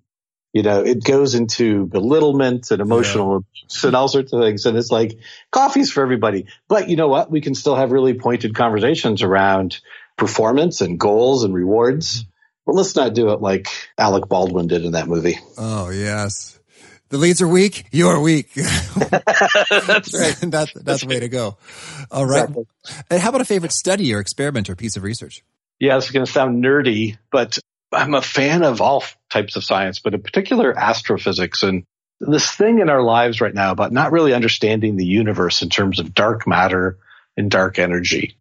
You 0.54 0.64
know, 0.64 0.82
it 0.84 1.04
goes 1.04 1.36
into 1.36 1.86
belittlement 1.86 2.72
and 2.72 2.82
emotional 2.82 3.38
abuse 3.38 3.84
and 3.84 3.96
all 3.96 4.08
sorts 4.08 4.34
of 4.34 4.42
things. 4.42 4.66
And 4.66 4.76
it's 4.78 4.90
like 4.90 5.20
coffee's 5.52 5.92
for 5.92 6.02
everybody. 6.02 6.48
But 6.68 6.90
you 6.90 6.96
know 6.96 7.08
what? 7.08 7.30
We 7.30 7.40
can 7.40 7.54
still 7.54 7.76
have 7.76 7.92
really 7.92 8.16
pointed 8.16 8.56
conversations 8.56 9.22
around 9.22 9.80
performance 10.18 10.82
and 10.82 11.00
goals 11.00 11.44
and 11.44 11.54
rewards. 11.54 12.26
But 12.66 12.74
let's 12.74 12.96
not 12.96 13.14
do 13.14 13.30
it 13.30 13.42
like 13.42 13.68
Alec 13.98 14.28
Baldwin 14.28 14.68
did 14.68 14.86
in 14.86 14.94
that 14.94 15.08
movie. 15.08 15.38
Oh, 15.56 15.92
yes. 15.92 16.60
The 17.10 17.18
leads 17.18 17.42
are 17.42 17.48
weak. 17.48 17.86
You're 17.92 18.20
weak. 18.20 18.54
that's 18.54 20.14
right. 20.14 20.36
that's, 20.42 20.74
that's 20.74 21.02
the 21.02 21.08
way 21.08 21.20
to 21.20 21.30
go. 21.30 21.58
All 22.12 22.26
right. 22.26 22.44
Exactly. 22.44 22.66
And 23.10 23.22
how 23.22 23.30
about 23.30 23.42
a 23.42 23.46
favorite 23.46 23.72
study 23.72 24.14
or 24.14 24.20
experiment 24.20 24.70
or 24.70 24.76
piece 24.76 24.96
of 24.96 25.04
research? 25.04 25.44
Yeah, 25.80 25.98
it's 25.98 26.12
going 26.12 26.26
to 26.26 26.32
sound 26.32 26.64
nerdy, 26.64 27.18
but 27.32 27.58
I'm 27.92 28.14
a 28.14 28.22
fan 28.22 28.64
of 28.64 28.82
all 28.82 29.04
types 29.30 29.56
of 29.56 29.64
science, 29.64 30.00
but 30.00 30.14
in 30.14 30.22
particular 30.22 30.78
astrophysics 30.78 31.64
and 31.64 31.84
this 32.20 32.52
thing 32.52 32.80
in 32.80 32.90
our 32.90 33.02
lives 33.02 33.40
right 33.40 33.54
now 33.54 33.72
about 33.72 33.94
not 33.94 34.12
really 34.12 34.34
understanding 34.34 34.98
the 34.98 35.06
universe 35.06 35.62
in 35.62 35.70
terms 35.70 36.00
of 36.00 36.14
dark 36.14 36.46
matter 36.46 36.98
and 37.38 37.50
dark 37.50 37.80
energy. 37.80 38.38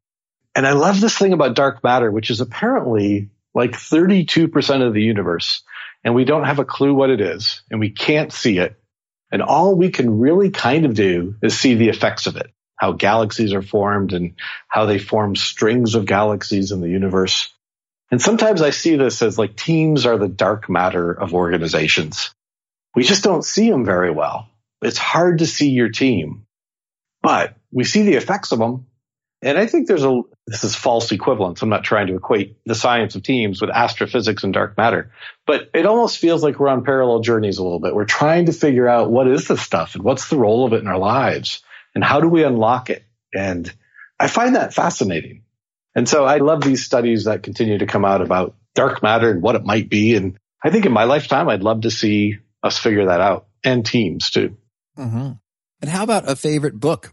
And 0.54 0.66
I 0.66 0.72
love 0.72 1.00
this 1.00 1.16
thing 1.16 1.32
about 1.32 1.54
dark 1.54 1.84
matter, 1.84 2.10
which 2.10 2.30
is 2.30 2.40
apparently 2.40 3.30
like 3.54 3.72
32% 3.72 4.86
of 4.86 4.94
the 4.94 5.02
universe. 5.02 5.62
And 6.02 6.14
we 6.14 6.24
don't 6.24 6.44
have 6.44 6.58
a 6.58 6.64
clue 6.64 6.94
what 6.94 7.10
it 7.10 7.20
is 7.20 7.62
and 7.70 7.78
we 7.78 7.90
can't 7.90 8.32
see 8.32 8.58
it. 8.58 8.76
And 9.30 9.42
all 9.42 9.74
we 9.74 9.90
can 9.90 10.18
really 10.18 10.50
kind 10.50 10.84
of 10.84 10.94
do 10.94 11.36
is 11.42 11.58
see 11.58 11.74
the 11.74 11.90
effects 11.90 12.26
of 12.26 12.36
it, 12.36 12.50
how 12.78 12.92
galaxies 12.92 13.52
are 13.52 13.62
formed 13.62 14.12
and 14.12 14.34
how 14.68 14.86
they 14.86 14.98
form 14.98 15.36
strings 15.36 15.94
of 15.94 16.06
galaxies 16.06 16.72
in 16.72 16.80
the 16.80 16.88
universe. 16.88 17.52
And 18.10 18.22
sometimes 18.22 18.62
I 18.62 18.70
see 18.70 18.96
this 18.96 19.20
as 19.20 19.38
like 19.38 19.56
teams 19.56 20.06
are 20.06 20.16
the 20.16 20.28
dark 20.28 20.70
matter 20.70 21.12
of 21.12 21.34
organizations. 21.34 22.34
We 22.94 23.02
just 23.02 23.24
don't 23.24 23.44
see 23.44 23.70
them 23.70 23.84
very 23.84 24.10
well. 24.10 24.48
It's 24.80 24.98
hard 24.98 25.38
to 25.38 25.46
see 25.46 25.70
your 25.70 25.90
team, 25.90 26.46
but 27.22 27.56
we 27.70 27.84
see 27.84 28.02
the 28.02 28.14
effects 28.14 28.52
of 28.52 28.58
them 28.58 28.86
and 29.40 29.56
I 29.56 29.66
think 29.66 29.86
there's 29.86 30.04
a, 30.04 30.22
this 30.46 30.64
is 30.64 30.74
false 30.74 31.12
equivalence. 31.12 31.62
I'm 31.62 31.68
not 31.68 31.84
trying 31.84 32.08
to 32.08 32.16
equate 32.16 32.56
the 32.66 32.74
science 32.74 33.14
of 33.14 33.22
teams 33.22 33.60
with 33.60 33.70
astrophysics 33.70 34.42
and 34.42 34.52
dark 34.52 34.76
matter, 34.76 35.12
but 35.46 35.70
it 35.74 35.86
almost 35.86 36.18
feels 36.18 36.42
like 36.42 36.58
we're 36.58 36.68
on 36.68 36.84
parallel 36.84 37.20
journeys 37.20 37.58
a 37.58 37.62
little 37.62 37.78
bit. 37.78 37.94
We're 37.94 38.04
trying 38.04 38.46
to 38.46 38.52
figure 38.52 38.88
out 38.88 39.10
what 39.10 39.28
is 39.28 39.46
this 39.46 39.60
stuff 39.60 39.94
and 39.94 40.02
what's 40.02 40.28
the 40.28 40.36
role 40.36 40.66
of 40.66 40.72
it 40.72 40.80
in 40.80 40.88
our 40.88 40.98
lives 40.98 41.62
and 41.98 42.04
how 42.04 42.20
do 42.20 42.28
we 42.28 42.44
unlock 42.44 42.90
it? 42.90 43.02
And 43.34 43.68
I 44.20 44.28
find 44.28 44.54
that 44.54 44.72
fascinating. 44.72 45.42
And 45.96 46.08
so 46.08 46.24
I 46.24 46.36
love 46.36 46.62
these 46.62 46.84
studies 46.84 47.24
that 47.24 47.42
continue 47.42 47.78
to 47.78 47.86
come 47.86 48.04
out 48.04 48.22
about 48.22 48.54
dark 48.76 49.02
matter 49.02 49.28
and 49.32 49.42
what 49.42 49.56
it 49.56 49.64
might 49.64 49.88
be. 49.88 50.14
And 50.14 50.38
I 50.62 50.70
think 50.70 50.86
in 50.86 50.92
my 50.92 51.04
lifetime, 51.04 51.48
I'd 51.48 51.64
love 51.64 51.80
to 51.80 51.90
see 51.90 52.38
us 52.62 52.78
figure 52.78 53.06
that 53.06 53.20
out 53.20 53.48
and 53.64 53.84
teams 53.84 54.30
too. 54.30 54.56
Mm-hmm. 54.96 55.32
And 55.82 55.90
how 55.90 56.04
about 56.04 56.30
a 56.30 56.36
favorite 56.36 56.78
book 56.78 57.12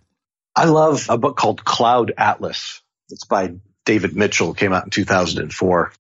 I 0.56 0.66
love 0.66 1.08
a 1.10 1.18
book 1.18 1.36
called 1.36 1.66
Cloud 1.66 2.14
Atlas. 2.16 2.84
It's 3.10 3.26
by 3.26 3.56
David 3.86 4.16
Mitchell, 4.16 4.54
came 4.54 4.72
out 4.72 4.84
in 4.84 4.92
2004. 4.92 5.94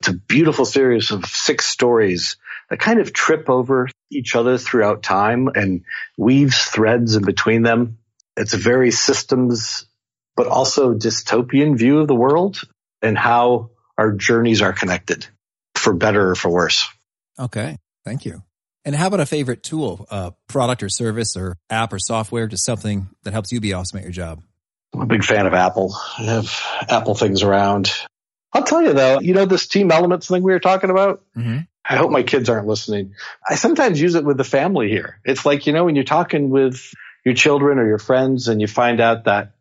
It's 0.00 0.08
a 0.08 0.14
beautiful 0.14 0.64
series 0.64 1.12
of 1.12 1.26
six 1.26 1.66
stories 1.66 2.38
that 2.70 2.80
kind 2.80 2.98
of 2.98 3.12
trip 3.12 3.48
over 3.48 3.88
each 4.10 4.34
other 4.34 4.58
throughout 4.58 5.04
time 5.04 5.46
and 5.54 5.84
weaves 6.18 6.60
threads 6.64 7.14
in 7.14 7.22
between 7.22 7.62
them. 7.62 7.98
It's 8.36 8.54
a 8.54 8.58
very 8.58 8.90
systems, 8.90 9.86
but 10.36 10.46
also 10.46 10.94
dystopian 10.94 11.76
view 11.76 12.00
of 12.00 12.08
the 12.08 12.14
world 12.14 12.60
and 13.02 13.16
how 13.16 13.70
our 13.98 14.12
journeys 14.12 14.62
are 14.62 14.72
connected 14.72 15.26
for 15.74 15.92
better 15.92 16.30
or 16.30 16.34
for 16.34 16.50
worse. 16.50 16.88
Okay. 17.38 17.76
Thank 18.04 18.24
you. 18.24 18.42
And 18.84 18.94
how 18.94 19.06
about 19.06 19.20
a 19.20 19.26
favorite 19.26 19.62
tool, 19.62 20.06
a 20.10 20.32
product 20.48 20.82
or 20.82 20.88
service 20.88 21.36
or 21.36 21.56
app 21.70 21.92
or 21.92 21.98
software, 22.00 22.46
just 22.48 22.64
something 22.64 23.08
that 23.22 23.32
helps 23.32 23.52
you 23.52 23.60
be 23.60 23.72
awesome 23.74 23.98
at 23.98 24.04
your 24.04 24.12
job? 24.12 24.42
I'm 24.94 25.02
a 25.02 25.06
big 25.06 25.24
fan 25.24 25.46
of 25.46 25.54
Apple. 25.54 25.94
I 26.18 26.22
have 26.24 26.60
Apple 26.88 27.14
things 27.14 27.42
around. 27.42 27.92
I'll 28.52 28.64
tell 28.64 28.82
you 28.82 28.92
though, 28.92 29.20
you 29.20 29.34
know, 29.34 29.46
this 29.46 29.66
team 29.66 29.90
elements 29.90 30.26
thing 30.26 30.42
we 30.42 30.52
were 30.52 30.60
talking 30.60 30.90
about. 30.90 31.22
Mm-hmm. 31.36 31.58
I 31.84 31.96
hope 31.96 32.10
my 32.10 32.22
kids 32.22 32.48
aren't 32.48 32.66
listening. 32.66 33.14
I 33.48 33.54
sometimes 33.54 34.00
use 34.00 34.14
it 34.14 34.24
with 34.24 34.36
the 34.36 34.44
family 34.44 34.88
here. 34.88 35.20
It's 35.24 35.46
like, 35.46 35.66
you 35.66 35.72
know, 35.72 35.84
when 35.84 35.94
you're 35.94 36.04
talking 36.04 36.50
with 36.50 36.92
your 37.24 37.34
children 37.34 37.78
or 37.78 37.86
your 37.86 37.98
friends 37.98 38.48
and 38.48 38.60
you 38.60 38.66
find 38.66 39.00
out 39.00 39.24
that 39.24 39.52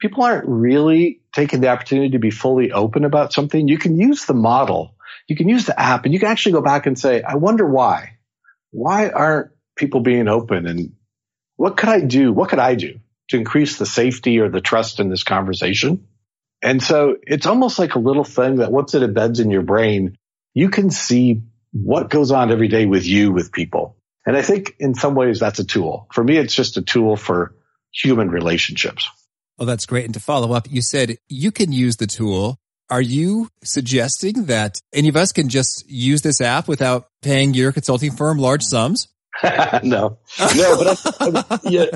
people 0.00 0.24
aren't 0.24 0.48
really 0.48 1.20
taking 1.34 1.60
the 1.60 1.68
opportunity 1.68 2.10
to 2.10 2.18
be 2.18 2.30
fully 2.30 2.72
open 2.72 3.04
about 3.04 3.32
something, 3.32 3.68
you 3.68 3.78
can 3.78 3.98
use 3.98 4.24
the 4.24 4.34
model, 4.34 4.94
you 5.28 5.36
can 5.36 5.48
use 5.48 5.66
the 5.66 5.78
app 5.78 6.04
and 6.04 6.14
you 6.14 6.20
can 6.20 6.28
actually 6.28 6.52
go 6.52 6.62
back 6.62 6.86
and 6.86 6.98
say, 6.98 7.22
I 7.22 7.36
wonder 7.36 7.66
why. 7.66 8.18
Why 8.70 9.08
aren't 9.08 9.50
people 9.76 10.00
being 10.00 10.28
open 10.28 10.66
and 10.66 10.92
what 11.56 11.76
could 11.76 11.88
I 11.88 12.00
do? 12.00 12.32
What 12.32 12.48
could 12.48 12.58
I 12.58 12.74
do 12.74 13.00
to 13.28 13.36
increase 13.36 13.76
the 13.76 13.86
safety 13.86 14.38
or 14.38 14.48
the 14.48 14.60
trust 14.60 14.98
in 14.98 15.10
this 15.10 15.24
conversation? 15.24 16.06
And 16.62 16.82
so 16.82 17.16
it's 17.22 17.46
almost 17.46 17.78
like 17.78 17.94
a 17.94 17.98
little 17.98 18.24
thing 18.24 18.56
that 18.56 18.72
once 18.72 18.94
it 18.94 19.02
embeds 19.02 19.40
in 19.40 19.50
your 19.50 19.62
brain, 19.62 20.16
you 20.54 20.70
can 20.70 20.90
see 20.90 21.42
what 21.72 22.10
goes 22.10 22.32
on 22.32 22.50
every 22.50 22.68
day 22.68 22.86
with 22.86 23.06
you, 23.06 23.32
with 23.32 23.52
people. 23.52 23.96
And 24.26 24.36
I 24.36 24.42
think 24.42 24.76
in 24.78 24.94
some 24.94 25.14
ways 25.14 25.40
that's 25.40 25.58
a 25.58 25.64
tool. 25.64 26.06
For 26.12 26.22
me, 26.22 26.36
it's 26.36 26.54
just 26.54 26.76
a 26.76 26.82
tool 26.82 27.16
for 27.16 27.54
human 27.92 28.30
relationships. 28.30 29.08
Oh, 29.58 29.64
that's 29.64 29.86
great. 29.86 30.04
And 30.04 30.14
to 30.14 30.20
follow 30.20 30.52
up, 30.52 30.70
you 30.70 30.82
said 30.82 31.18
you 31.28 31.50
can 31.50 31.72
use 31.72 31.96
the 31.96 32.06
tool. 32.06 32.58
Are 32.88 33.00
you 33.00 33.48
suggesting 33.62 34.46
that 34.46 34.80
any 34.92 35.08
of 35.08 35.16
us 35.16 35.32
can 35.32 35.48
just 35.48 35.88
use 35.88 36.22
this 36.22 36.40
app 36.40 36.66
without 36.66 37.06
paying 37.22 37.54
your 37.54 37.72
consulting 37.72 38.12
firm 38.12 38.38
large 38.38 38.62
sums? 38.62 39.08
no, 39.42 39.80
no, 39.82 40.18
but 40.38 41.06
I, 41.20 41.58
yeah, 41.64 41.86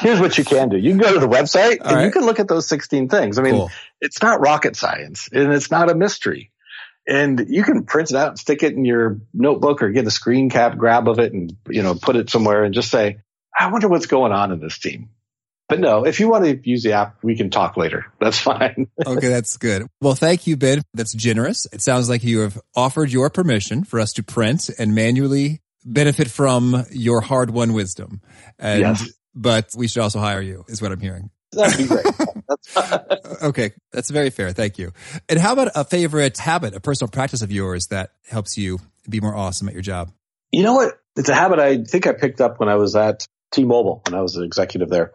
here's 0.00 0.20
what 0.20 0.36
you 0.36 0.44
can 0.44 0.68
do. 0.68 0.76
You 0.76 0.90
can 0.90 0.98
go 0.98 1.12
to 1.12 1.20
the 1.20 1.28
website 1.28 1.80
All 1.80 1.88
and 1.88 1.96
right. 1.96 2.04
you 2.04 2.10
can 2.10 2.24
look 2.24 2.40
at 2.40 2.48
those 2.48 2.68
16 2.68 3.08
things. 3.08 3.38
I 3.38 3.42
mean, 3.42 3.54
cool. 3.54 3.70
it's 4.00 4.20
not 4.22 4.40
rocket 4.40 4.76
science 4.76 5.28
and 5.32 5.52
it's 5.52 5.70
not 5.70 5.90
a 5.90 5.94
mystery. 5.94 6.51
And 7.06 7.46
you 7.48 7.64
can 7.64 7.84
print 7.84 8.10
it 8.10 8.16
out 8.16 8.28
and 8.28 8.38
stick 8.38 8.62
it 8.62 8.74
in 8.74 8.84
your 8.84 9.20
notebook 9.34 9.82
or 9.82 9.90
get 9.90 10.06
a 10.06 10.10
screen 10.10 10.50
cap 10.50 10.76
grab 10.78 11.08
of 11.08 11.18
it 11.18 11.32
and, 11.32 11.56
you 11.68 11.82
know, 11.82 11.94
put 11.94 12.16
it 12.16 12.30
somewhere 12.30 12.64
and 12.64 12.72
just 12.72 12.90
say, 12.90 13.18
I 13.58 13.70
wonder 13.70 13.88
what's 13.88 14.06
going 14.06 14.32
on 14.32 14.52
in 14.52 14.60
this 14.60 14.78
team. 14.78 15.10
But 15.68 15.80
no, 15.80 16.04
if 16.04 16.20
you 16.20 16.28
want 16.28 16.44
to 16.44 16.68
use 16.68 16.82
the 16.82 16.92
app, 16.92 17.16
we 17.22 17.36
can 17.36 17.50
talk 17.50 17.76
later. 17.76 18.06
That's 18.20 18.38
fine. 18.38 18.88
okay, 19.06 19.28
that's 19.28 19.56
good. 19.56 19.86
Well, 20.00 20.14
thank 20.14 20.46
you, 20.46 20.56
Ben. 20.56 20.82
That's 20.92 21.14
generous. 21.14 21.66
It 21.72 21.80
sounds 21.80 22.08
like 22.08 22.22
you 22.24 22.40
have 22.40 22.60
offered 22.76 23.10
your 23.10 23.30
permission 23.30 23.84
for 23.84 23.98
us 23.98 24.12
to 24.14 24.22
print 24.22 24.68
and 24.78 24.94
manually 24.94 25.62
benefit 25.84 26.30
from 26.30 26.84
your 26.90 27.20
hard 27.20 27.50
won 27.50 27.72
wisdom. 27.72 28.20
And, 28.58 28.80
yes. 28.80 29.10
But 29.34 29.70
we 29.74 29.88
should 29.88 30.02
also 30.02 30.20
hire 30.20 30.42
you, 30.42 30.64
is 30.68 30.82
what 30.82 30.92
I'm 30.92 31.00
hearing. 31.00 31.30
That'd 31.52 31.78
be 31.78 31.86
great. 31.86 32.06
okay, 33.42 33.72
that's 33.92 34.10
very 34.10 34.30
fair. 34.30 34.52
Thank 34.52 34.78
you. 34.78 34.92
And 35.28 35.38
how 35.38 35.52
about 35.52 35.72
a 35.74 35.84
favorite 35.84 36.38
habit, 36.38 36.74
a 36.74 36.80
personal 36.80 37.10
practice 37.10 37.42
of 37.42 37.52
yours 37.52 37.88
that 37.88 38.10
helps 38.28 38.56
you 38.56 38.78
be 39.08 39.20
more 39.20 39.34
awesome 39.34 39.68
at 39.68 39.74
your 39.74 39.82
job? 39.82 40.10
You 40.50 40.62
know 40.62 40.74
what? 40.74 40.94
It's 41.16 41.28
a 41.28 41.34
habit 41.34 41.58
I 41.58 41.84
think 41.84 42.06
I 42.06 42.12
picked 42.12 42.40
up 42.40 42.58
when 42.58 42.68
I 42.68 42.76
was 42.76 42.96
at 42.96 43.26
T-Mobile, 43.52 44.02
when 44.06 44.18
I 44.18 44.22
was 44.22 44.36
an 44.36 44.44
executive 44.44 44.88
there. 44.88 45.12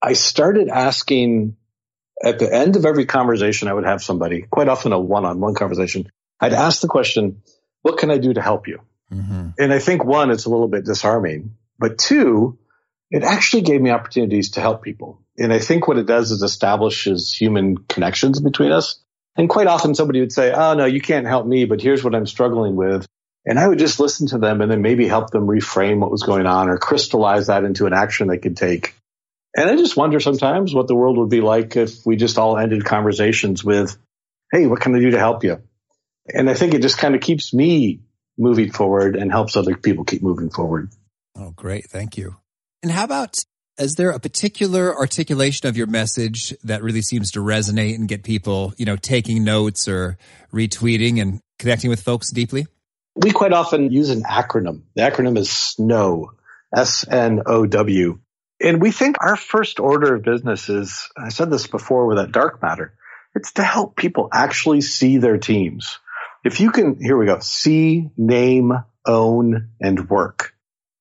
I 0.00 0.12
started 0.12 0.68
asking 0.68 1.56
at 2.22 2.38
the 2.38 2.52
end 2.52 2.76
of 2.76 2.84
every 2.84 3.06
conversation, 3.06 3.68
I 3.68 3.72
would 3.72 3.84
have 3.84 4.02
somebody, 4.02 4.42
quite 4.42 4.68
often 4.68 4.92
a 4.92 5.00
one-on-one 5.00 5.54
conversation. 5.54 6.08
I'd 6.38 6.52
ask 6.52 6.80
the 6.80 6.88
question, 6.88 7.42
what 7.82 7.98
can 7.98 8.10
I 8.10 8.18
do 8.18 8.34
to 8.34 8.42
help 8.42 8.68
you? 8.68 8.80
Mm-hmm. 9.12 9.50
And 9.58 9.72
I 9.72 9.78
think 9.78 10.04
one, 10.04 10.30
it's 10.30 10.44
a 10.44 10.50
little 10.50 10.68
bit 10.68 10.84
disarming, 10.84 11.56
but 11.78 11.98
two, 11.98 12.58
it 13.10 13.24
actually 13.24 13.62
gave 13.62 13.80
me 13.80 13.90
opportunities 13.90 14.52
to 14.52 14.60
help 14.60 14.82
people. 14.82 15.20
And 15.40 15.52
I 15.52 15.58
think 15.58 15.88
what 15.88 15.96
it 15.96 16.06
does 16.06 16.30
is 16.30 16.42
establishes 16.42 17.32
human 17.32 17.78
connections 17.78 18.40
between 18.40 18.72
us. 18.72 19.00
And 19.36 19.48
quite 19.48 19.68
often 19.68 19.94
somebody 19.94 20.20
would 20.20 20.32
say, 20.32 20.52
Oh, 20.52 20.74
no, 20.74 20.84
you 20.84 21.00
can't 21.00 21.26
help 21.26 21.46
me, 21.46 21.64
but 21.64 21.80
here's 21.80 22.04
what 22.04 22.14
I'm 22.14 22.26
struggling 22.26 22.76
with. 22.76 23.06
And 23.46 23.58
I 23.58 23.66
would 23.66 23.78
just 23.78 23.98
listen 23.98 24.28
to 24.28 24.38
them 24.38 24.60
and 24.60 24.70
then 24.70 24.82
maybe 24.82 25.08
help 25.08 25.30
them 25.30 25.46
reframe 25.46 25.98
what 26.00 26.10
was 26.10 26.24
going 26.24 26.44
on 26.44 26.68
or 26.68 26.76
crystallize 26.76 27.46
that 27.46 27.64
into 27.64 27.86
an 27.86 27.94
action 27.94 28.28
they 28.28 28.36
could 28.36 28.56
take. 28.56 28.94
And 29.56 29.68
I 29.68 29.76
just 29.76 29.96
wonder 29.96 30.20
sometimes 30.20 30.74
what 30.74 30.88
the 30.88 30.94
world 30.94 31.16
would 31.16 31.30
be 31.30 31.40
like 31.40 31.74
if 31.74 32.04
we 32.04 32.16
just 32.16 32.36
all 32.36 32.58
ended 32.58 32.84
conversations 32.84 33.64
with, 33.64 33.96
Hey, 34.52 34.66
what 34.66 34.80
can 34.80 34.94
I 34.94 35.00
do 35.00 35.12
to 35.12 35.18
help 35.18 35.42
you? 35.42 35.62
And 36.28 36.50
I 36.50 36.54
think 36.54 36.74
it 36.74 36.82
just 36.82 36.98
kind 36.98 37.14
of 37.14 37.22
keeps 37.22 37.54
me 37.54 38.00
moving 38.36 38.72
forward 38.72 39.16
and 39.16 39.30
helps 39.30 39.56
other 39.56 39.74
people 39.74 40.04
keep 40.04 40.22
moving 40.22 40.50
forward. 40.50 40.90
Oh, 41.34 41.52
great. 41.52 41.88
Thank 41.88 42.18
you. 42.18 42.36
And 42.82 42.92
how 42.92 43.04
about, 43.04 43.44
is 43.80 43.94
there 43.94 44.10
a 44.10 44.20
particular 44.20 44.94
articulation 44.94 45.68
of 45.68 45.76
your 45.76 45.86
message 45.86 46.54
that 46.64 46.82
really 46.82 47.02
seems 47.02 47.32
to 47.32 47.40
resonate 47.40 47.94
and 47.94 48.06
get 48.06 48.22
people, 48.22 48.74
you 48.76 48.84
know, 48.84 48.96
taking 48.96 49.42
notes 49.42 49.88
or 49.88 50.18
retweeting 50.52 51.20
and 51.20 51.40
connecting 51.58 51.90
with 51.90 52.02
folks 52.02 52.30
deeply? 52.30 52.66
We 53.16 53.32
quite 53.32 53.52
often 53.52 53.90
use 53.90 54.10
an 54.10 54.22
acronym. 54.22 54.82
The 54.94 55.02
acronym 55.02 55.36
is 55.36 55.50
SNOW, 55.50 56.30
S-N-O-W. 56.74 58.18
And 58.62 58.82
we 58.82 58.90
think 58.90 59.16
our 59.20 59.36
first 59.36 59.80
order 59.80 60.16
of 60.16 60.22
business 60.22 60.68
is, 60.68 61.08
I 61.16 61.30
said 61.30 61.50
this 61.50 61.66
before 61.66 62.06
with 62.06 62.18
that 62.18 62.32
dark 62.32 62.62
matter, 62.62 62.94
it's 63.34 63.52
to 63.52 63.62
help 63.62 63.96
people 63.96 64.28
actually 64.32 64.82
see 64.82 65.16
their 65.16 65.38
teams. 65.38 65.98
If 66.44 66.60
you 66.60 66.70
can, 66.70 66.98
here 67.00 67.16
we 67.16 67.26
go, 67.26 67.38
see, 67.40 68.10
name, 68.16 68.72
own, 69.06 69.70
and 69.80 70.08
work. 70.08 70.54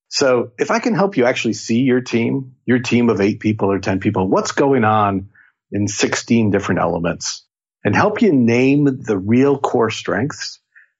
So 0.09 0.51
if 0.57 0.71
I 0.71 0.79
can 0.79 0.95
help 0.95 1.17
you 1.17 1.25
actually 1.25 1.53
see 1.53 1.81
your 1.81 2.01
team, 2.01 2.55
your 2.65 2.79
team 2.79 3.09
of 3.09 3.21
eight 3.21 3.39
people 3.39 3.71
or 3.71 3.79
10 3.79 3.99
people, 3.99 4.27
what's 4.27 4.51
going 4.51 4.83
on 4.83 5.29
in 5.71 5.87
16 5.87 6.49
different 6.49 6.81
elements 6.81 7.45
and 7.85 7.95
help 7.95 8.21
you 8.21 8.33
name 8.33 8.85
the 8.85 9.17
real 9.17 9.57
core 9.57 9.91
strengths, 9.91 10.59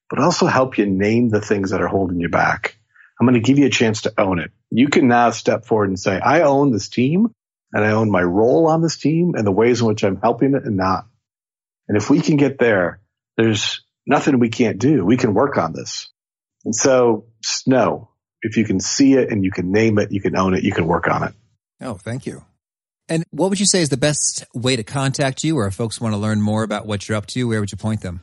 but 0.09 0.19
also 0.19 0.45
help 0.45 0.77
you 0.77 0.85
name 0.85 1.29
the 1.29 1.41
things 1.41 1.71
that 1.71 1.81
are 1.81 1.87
holding 1.87 2.19
you 2.19 2.29
back. 2.29 2.77
I'm 3.19 3.27
going 3.27 3.33
to 3.33 3.45
give 3.45 3.57
you 3.57 3.65
a 3.65 3.71
chance 3.71 4.03
to 4.03 4.13
own 4.17 4.39
it. 4.39 4.51
You 4.69 4.87
can 4.87 5.07
now 5.07 5.31
step 5.31 5.65
forward 5.65 5.89
and 5.89 5.99
say, 5.99 6.19
I 6.19 6.41
own 6.41 6.71
this 6.71 6.87
team 6.87 7.33
and 7.73 7.83
I 7.83 7.91
own 7.91 8.11
my 8.11 8.21
role 8.21 8.67
on 8.67 8.81
this 8.81 8.97
team 8.97 9.33
and 9.35 9.45
the 9.45 9.51
ways 9.51 9.81
in 9.81 9.87
which 9.87 10.03
I'm 10.03 10.21
helping 10.21 10.53
it 10.53 10.65
and 10.65 10.77
not. 10.77 11.07
And 11.87 11.97
if 11.97 12.11
we 12.11 12.21
can 12.21 12.37
get 12.37 12.59
there, 12.59 13.01
there's 13.37 13.81
nothing 14.05 14.37
we 14.37 14.49
can't 14.49 14.77
do. 14.77 15.03
We 15.03 15.17
can 15.17 15.33
work 15.33 15.57
on 15.57 15.73
this. 15.73 16.09
And 16.63 16.75
so 16.75 17.25
snow, 17.43 18.11
if 18.41 18.57
you 18.57 18.65
can 18.65 18.79
see 18.79 19.13
it 19.13 19.31
and 19.31 19.43
you 19.43 19.51
can 19.51 19.71
name 19.71 19.99
it, 19.99 20.11
you 20.11 20.21
can 20.21 20.35
own 20.35 20.53
it, 20.53 20.63
you 20.63 20.71
can 20.71 20.87
work 20.87 21.07
on 21.07 21.23
it. 21.23 21.33
Oh, 21.81 21.95
thank 21.95 22.25
you. 22.25 22.43
And 23.07 23.23
what 23.31 23.49
would 23.49 23.59
you 23.59 23.65
say 23.65 23.81
is 23.81 23.89
the 23.89 23.97
best 23.97 24.45
way 24.53 24.75
to 24.75 24.83
contact 24.83 25.43
you 25.43 25.57
or 25.57 25.67
if 25.67 25.73
folks 25.73 25.99
want 25.99 26.13
to 26.13 26.17
learn 26.17 26.41
more 26.41 26.63
about 26.63 26.85
what 26.85 27.07
you're 27.07 27.17
up 27.17 27.25
to, 27.27 27.47
where 27.47 27.59
would 27.59 27.71
you 27.71 27.77
point 27.77 28.01
them? 28.01 28.21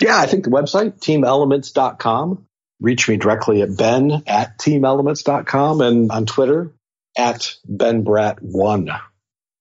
Yeah, 0.00 0.18
I 0.18 0.26
think 0.26 0.44
the 0.44 0.50
website, 0.50 0.98
teamelements.com. 1.00 2.46
Reach 2.80 3.08
me 3.08 3.16
directly 3.16 3.62
at 3.62 3.74
ben 3.74 4.22
at 4.26 4.58
teamelements.com 4.58 5.80
and 5.80 6.12
on 6.12 6.26
Twitter 6.26 6.72
at 7.16 7.54
benbrat1 7.66 9.00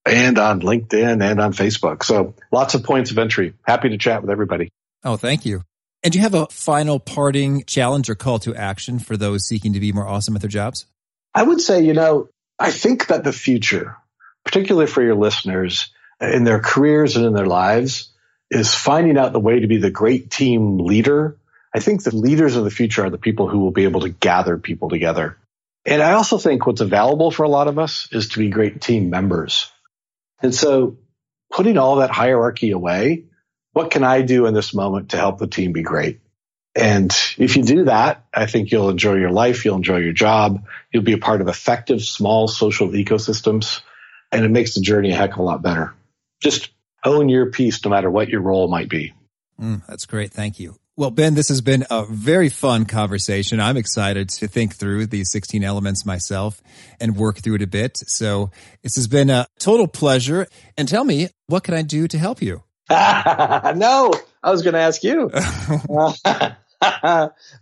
and 0.05 0.37
on 0.37 0.61
LinkedIn 0.61 1.23
and 1.23 1.39
on 1.39 1.53
Facebook. 1.53 2.03
So 2.03 2.35
lots 2.51 2.75
of 2.75 2.83
points 2.83 3.11
of 3.11 3.17
entry. 3.17 3.53
Happy 3.65 3.89
to 3.89 3.97
chat 3.97 4.21
with 4.21 4.29
everybody. 4.29 4.69
Oh, 5.05 5.15
thank 5.15 5.45
you. 5.45 5.61
And 6.05 6.11
do 6.11 6.19
you 6.19 6.23
have 6.23 6.35
a 6.35 6.45
final 6.51 6.99
parting 6.99 7.63
challenge 7.65 8.11
or 8.11 8.15
call 8.15 8.37
to 8.39 8.53
action 8.53 8.99
for 8.99 9.17
those 9.17 9.43
seeking 9.43 9.73
to 9.73 9.79
be 9.79 9.91
more 9.91 10.07
awesome 10.07 10.35
at 10.35 10.41
their 10.41 10.49
jobs? 10.51 10.85
I 11.33 11.41
would 11.41 11.59
say, 11.59 11.83
you 11.83 11.93
know, 11.93 12.29
I 12.59 12.69
think 12.69 13.07
that 13.07 13.23
the 13.23 13.33
future, 13.33 13.97
particularly 14.43 14.85
for 14.85 15.01
your 15.01 15.15
listeners 15.15 15.89
in 16.21 16.43
their 16.43 16.59
careers 16.59 17.15
and 17.15 17.25
in 17.25 17.33
their 17.33 17.47
lives, 17.47 18.13
is 18.51 18.75
finding 18.75 19.17
out 19.17 19.33
the 19.33 19.39
way 19.39 19.61
to 19.61 19.67
be 19.67 19.77
the 19.77 19.89
great 19.89 20.29
team 20.29 20.77
leader. 20.77 21.39
I 21.73 21.79
think 21.79 22.03
the 22.03 22.15
leaders 22.15 22.55
of 22.55 22.65
the 22.65 22.69
future 22.69 23.05
are 23.05 23.09
the 23.09 23.17
people 23.17 23.49
who 23.49 23.57
will 23.57 23.71
be 23.71 23.85
able 23.85 24.01
to 24.01 24.09
gather 24.09 24.59
people 24.59 24.89
together. 24.89 25.39
And 25.85 26.03
I 26.03 26.11
also 26.11 26.37
think 26.37 26.67
what's 26.67 26.81
available 26.81 27.31
for 27.31 27.41
a 27.41 27.49
lot 27.49 27.67
of 27.67 27.79
us 27.79 28.09
is 28.11 28.29
to 28.29 28.37
be 28.37 28.49
great 28.49 28.79
team 28.79 29.09
members. 29.09 29.71
And 30.39 30.53
so 30.53 30.97
putting 31.51 31.79
all 31.79 31.95
that 31.95 32.11
hierarchy 32.11 32.69
away 32.69 33.23
what 33.75 33.91
can 33.91 34.05
I 34.05 34.21
do 34.21 34.45
in 34.45 34.53
this 34.53 34.73
moment 34.73 35.09
to 35.09 35.17
help 35.17 35.37
the 35.37 35.47
team 35.47 35.73
be 35.73 35.81
great? 35.83 36.21
And 36.75 37.11
if 37.37 37.57
you 37.57 37.63
do 37.63 37.83
that, 37.85 38.23
I 38.33 38.45
think 38.45 38.71
you'll 38.71 38.89
enjoy 38.89 39.15
your 39.15 39.31
life. 39.31 39.65
You'll 39.65 39.75
enjoy 39.75 39.97
your 39.97 40.13
job. 40.13 40.65
You'll 40.93 41.03
be 41.03 41.11
a 41.11 41.17
part 41.17 41.41
of 41.41 41.49
effective 41.49 42.01
small 42.01 42.47
social 42.47 42.87
ecosystems 42.87 43.81
and 44.31 44.45
it 44.45 44.49
makes 44.49 44.75
the 44.75 44.81
journey 44.81 45.11
a 45.11 45.15
heck 45.15 45.33
of 45.33 45.39
a 45.39 45.43
lot 45.43 45.61
better. 45.61 45.93
Just 46.41 46.69
own 47.03 47.27
your 47.27 47.51
piece 47.51 47.83
no 47.83 47.91
matter 47.91 48.09
what 48.09 48.29
your 48.29 48.41
role 48.41 48.69
might 48.69 48.87
be. 48.87 49.13
Mm, 49.59 49.85
that's 49.87 50.05
great. 50.05 50.31
Thank 50.31 50.57
you. 50.57 50.77
Well, 50.95 51.11
Ben, 51.11 51.35
this 51.35 51.49
has 51.49 51.59
been 51.59 51.85
a 51.89 52.05
very 52.05 52.47
fun 52.47 52.85
conversation. 52.85 53.59
I'm 53.59 53.75
excited 53.75 54.29
to 54.29 54.47
think 54.47 54.73
through 54.73 55.07
these 55.07 55.31
16 55.31 55.65
elements 55.65 56.05
myself 56.05 56.61
and 57.01 57.17
work 57.17 57.39
through 57.39 57.55
it 57.55 57.61
a 57.61 57.67
bit. 57.67 57.97
So 58.07 58.51
this 58.83 58.95
has 58.95 59.09
been 59.09 59.29
a 59.29 59.47
total 59.59 59.89
pleasure. 59.89 60.47
And 60.77 60.87
tell 60.87 61.03
me, 61.03 61.27
what 61.47 61.65
can 61.65 61.73
I 61.73 61.81
do 61.81 62.07
to 62.07 62.17
help 62.17 62.41
you? 62.41 62.63
no, 62.89 64.13
I 64.43 64.51
was 64.51 64.61
going 64.61 64.73
to 64.73 64.79
ask 64.79 65.03
you. 65.03 65.31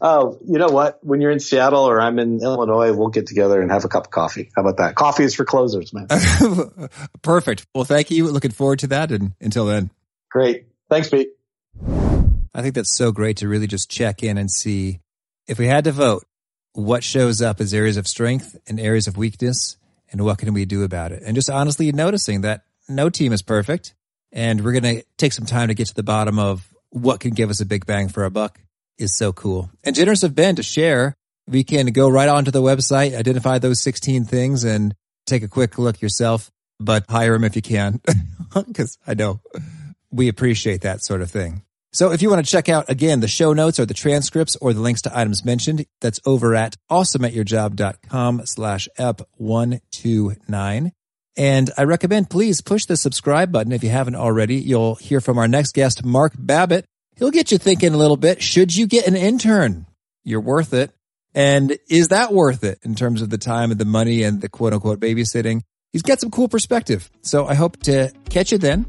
oh, 0.02 0.38
you 0.46 0.58
know 0.58 0.68
what? 0.68 1.00
When 1.04 1.22
you're 1.22 1.32
in 1.32 1.40
Seattle 1.40 1.86
or 1.86 2.02
I'm 2.02 2.20
in 2.20 2.42
Illinois, 2.42 2.92
we'll 2.94 3.10
get 3.10 3.28
together 3.28 3.62
and 3.62 3.72
have 3.72 3.86
a 3.86 3.88
cup 3.88 4.06
of 4.06 4.12
coffee. 4.12 4.52
How 4.56 4.62
about 4.64 4.78
that? 4.78 4.96
Coffee 4.96 5.24
is 5.24 5.34
for 5.36 5.46
closers, 5.46 5.94
man. 5.94 6.08
Perfect. 7.22 7.66
Well, 7.74 7.86
thank 7.86 8.12
you. 8.12 8.28
Looking 8.30 8.52
forward 8.52 8.80
to 8.80 8.88
that. 8.88 9.12
And 9.12 9.34
until 9.40 9.66
then. 9.66 9.92
Great. 10.30 10.68
Thanks, 10.90 11.10
Pete. 11.10 11.30
I 12.54 12.62
think 12.62 12.76
that's 12.76 12.96
so 12.96 13.12
great 13.12 13.38
to 13.38 13.48
really 13.48 13.68
just 13.68 13.90
check 13.90 14.24
in 14.24 14.38
and 14.38 14.52
see 14.52 15.00
if 15.48 15.58
we 15.58 15.68
had 15.68 15.86
to 15.86 15.92
vote, 15.92 16.26
what 16.74 17.04
shows 17.04 17.42
up 17.42 17.62
as 17.62 17.74
areas 17.74 17.98
of 17.98 18.08
strength 18.08 18.58
and 18.68 18.80
areas 18.80 19.08
of 19.08 19.18
weakness, 19.18 19.78
and 20.12 20.24
what 20.24 20.38
can 20.38 20.54
we 20.54 20.66
do 20.66 20.84
about 20.84 21.12
it? 21.12 21.24
And 21.26 21.36
just 21.36 21.50
honestly 21.50 21.92
noticing 21.92 22.42
that 22.42 22.64
no 22.90 23.10
team 23.10 23.34
is 23.34 23.42
perfect. 23.42 23.94
And 24.34 24.66
we're 24.66 24.74
going 24.74 24.98
to 24.98 25.06
take 25.18 25.32
some 25.32 25.46
time 25.46 25.70
to 25.70 25.74
get 25.74 25.88
to 25.88 25.94
the 25.94 26.04
bottom 26.04 26.40
of 26.40 26.68
what 26.90 27.22
can 27.22 27.34
give 27.34 27.50
us 27.50 27.62
a 27.62 27.66
big 27.66 27.86
bang 27.86 28.10
for 28.10 28.24
our 28.24 28.30
buck 28.30 28.60
is 28.98 29.16
so 29.16 29.32
cool. 29.32 29.70
And 29.84 29.96
generous 29.96 30.24
of 30.24 30.36
Ben 30.36 30.56
to 30.56 30.64
share. 30.64 31.16
We 31.48 31.64
can 31.64 31.88
go 31.88 32.10
right 32.10 32.30
onto 32.30 32.52
the 32.52 32.62
website, 32.62 33.18
identify 33.18 33.60
those 33.60 33.82
16 33.82 34.26
things 34.26 34.64
and 34.64 34.96
take 35.26 35.44
a 35.44 35.48
quick 35.48 35.78
look 35.78 36.02
yourself, 36.02 36.52
but 36.80 37.06
hire 37.10 37.36
him 37.36 37.44
if 37.44 37.56
you 37.56 37.62
can. 37.62 38.02
Cause 38.74 38.98
I 39.06 39.14
know 39.14 39.42
we 40.12 40.30
appreciate 40.30 40.82
that 40.82 41.04
sort 41.04 41.22
of 41.22 41.30
thing. 41.30 41.64
So 41.92 42.12
if 42.12 42.22
you 42.24 42.30
want 42.30 42.44
to 42.46 42.52
check 42.52 42.70
out 42.70 42.90
again 42.90 43.20
the 43.20 43.28
show 43.28 43.54
notes 43.54 43.80
or 43.80 43.86
the 43.86 43.94
transcripts 43.94 44.56
or 44.56 44.74
the 44.74 44.80
links 44.80 45.04
to 45.04 45.16
items 45.16 45.46
mentioned, 45.46 45.86
that's 46.02 46.20
over 46.26 46.56
at 46.56 46.76
awesomeatyourjob.com 46.90 48.46
slash 48.46 48.90
ep129. 48.98 50.92
And 51.36 51.72
I 51.78 51.84
recommend 51.84 52.30
please 52.30 52.62
push 52.62 52.86
the 52.86 52.98
subscribe 52.98 53.52
button 53.52 53.72
if 53.72 53.84
you 53.84 53.90
haven't 53.90 54.16
already. 54.16 54.56
You'll 54.56 54.96
hear 54.96 55.20
from 55.20 55.38
our 55.38 55.48
next 55.48 55.74
guest, 55.74 56.06
Mark 56.06 56.34
Babbitt. 56.38 56.86
He'll 57.16 57.32
get 57.32 57.52
you 57.52 57.58
thinking 57.58 57.94
a 57.94 57.98
little 57.98 58.18
bit. 58.18 58.42
Should 58.42 58.76
you 58.76 58.88
get 58.88 59.08
an 59.08 59.16
intern? 59.16 59.86
You're 60.24 60.42
worth 60.42 60.74
it. 60.74 60.92
And 61.36 61.78
is 61.90 62.10
that 62.10 62.32
worth 62.32 62.64
it 62.64 62.80
in 62.84 62.96
terms 62.96 63.22
of 63.22 63.30
the 63.30 63.38
time 63.38 63.72
and 63.72 63.80
the 63.80 63.86
money 63.86 64.24
and 64.24 64.42
the 64.42 64.50
quote 64.50 64.74
unquote 64.74 65.00
babysitting? 65.00 65.62
He's 65.92 66.04
got 66.04 66.20
some 66.20 66.32
cool 66.32 66.48
perspective. 66.48 67.10
So 67.22 67.46
I 67.46 67.56
hope 67.56 67.78
to 67.84 68.12
catch 68.30 68.52
you 68.52 68.58
then 68.58 68.86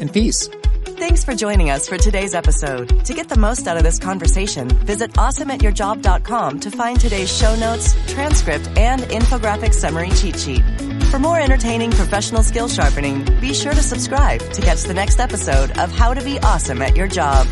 and 0.00 0.12
peace. 0.12 0.48
Thanks 0.84 1.24
for 1.24 1.34
joining 1.34 1.70
us 1.70 1.88
for 1.88 1.96
today's 1.96 2.34
episode. 2.34 3.04
To 3.06 3.14
get 3.14 3.28
the 3.28 3.38
most 3.38 3.66
out 3.66 3.76
of 3.76 3.82
this 3.82 3.98
conversation, 3.98 4.68
visit 4.68 5.12
awesomeatyourjob.com 5.12 6.60
to 6.60 6.70
find 6.70 7.00
today's 7.00 7.34
show 7.34 7.56
notes, 7.56 7.96
transcript, 8.12 8.68
and 8.76 9.00
infographic 9.02 9.72
summary 9.72 10.10
cheat 10.10 10.38
sheet. 10.38 10.62
For 11.10 11.18
more 11.18 11.40
entertaining 11.40 11.90
professional 11.90 12.44
skill 12.44 12.68
sharpening, 12.68 13.24
be 13.40 13.52
sure 13.52 13.72
to 13.72 13.82
subscribe 13.82 14.40
to 14.52 14.62
catch 14.62 14.84
the 14.84 14.94
next 14.94 15.18
episode 15.18 15.76
of 15.76 15.90
How 15.90 16.14
to 16.14 16.22
Be 16.22 16.38
Awesome 16.38 16.80
at 16.82 16.96
Your 16.96 17.08
Job. 17.08 17.48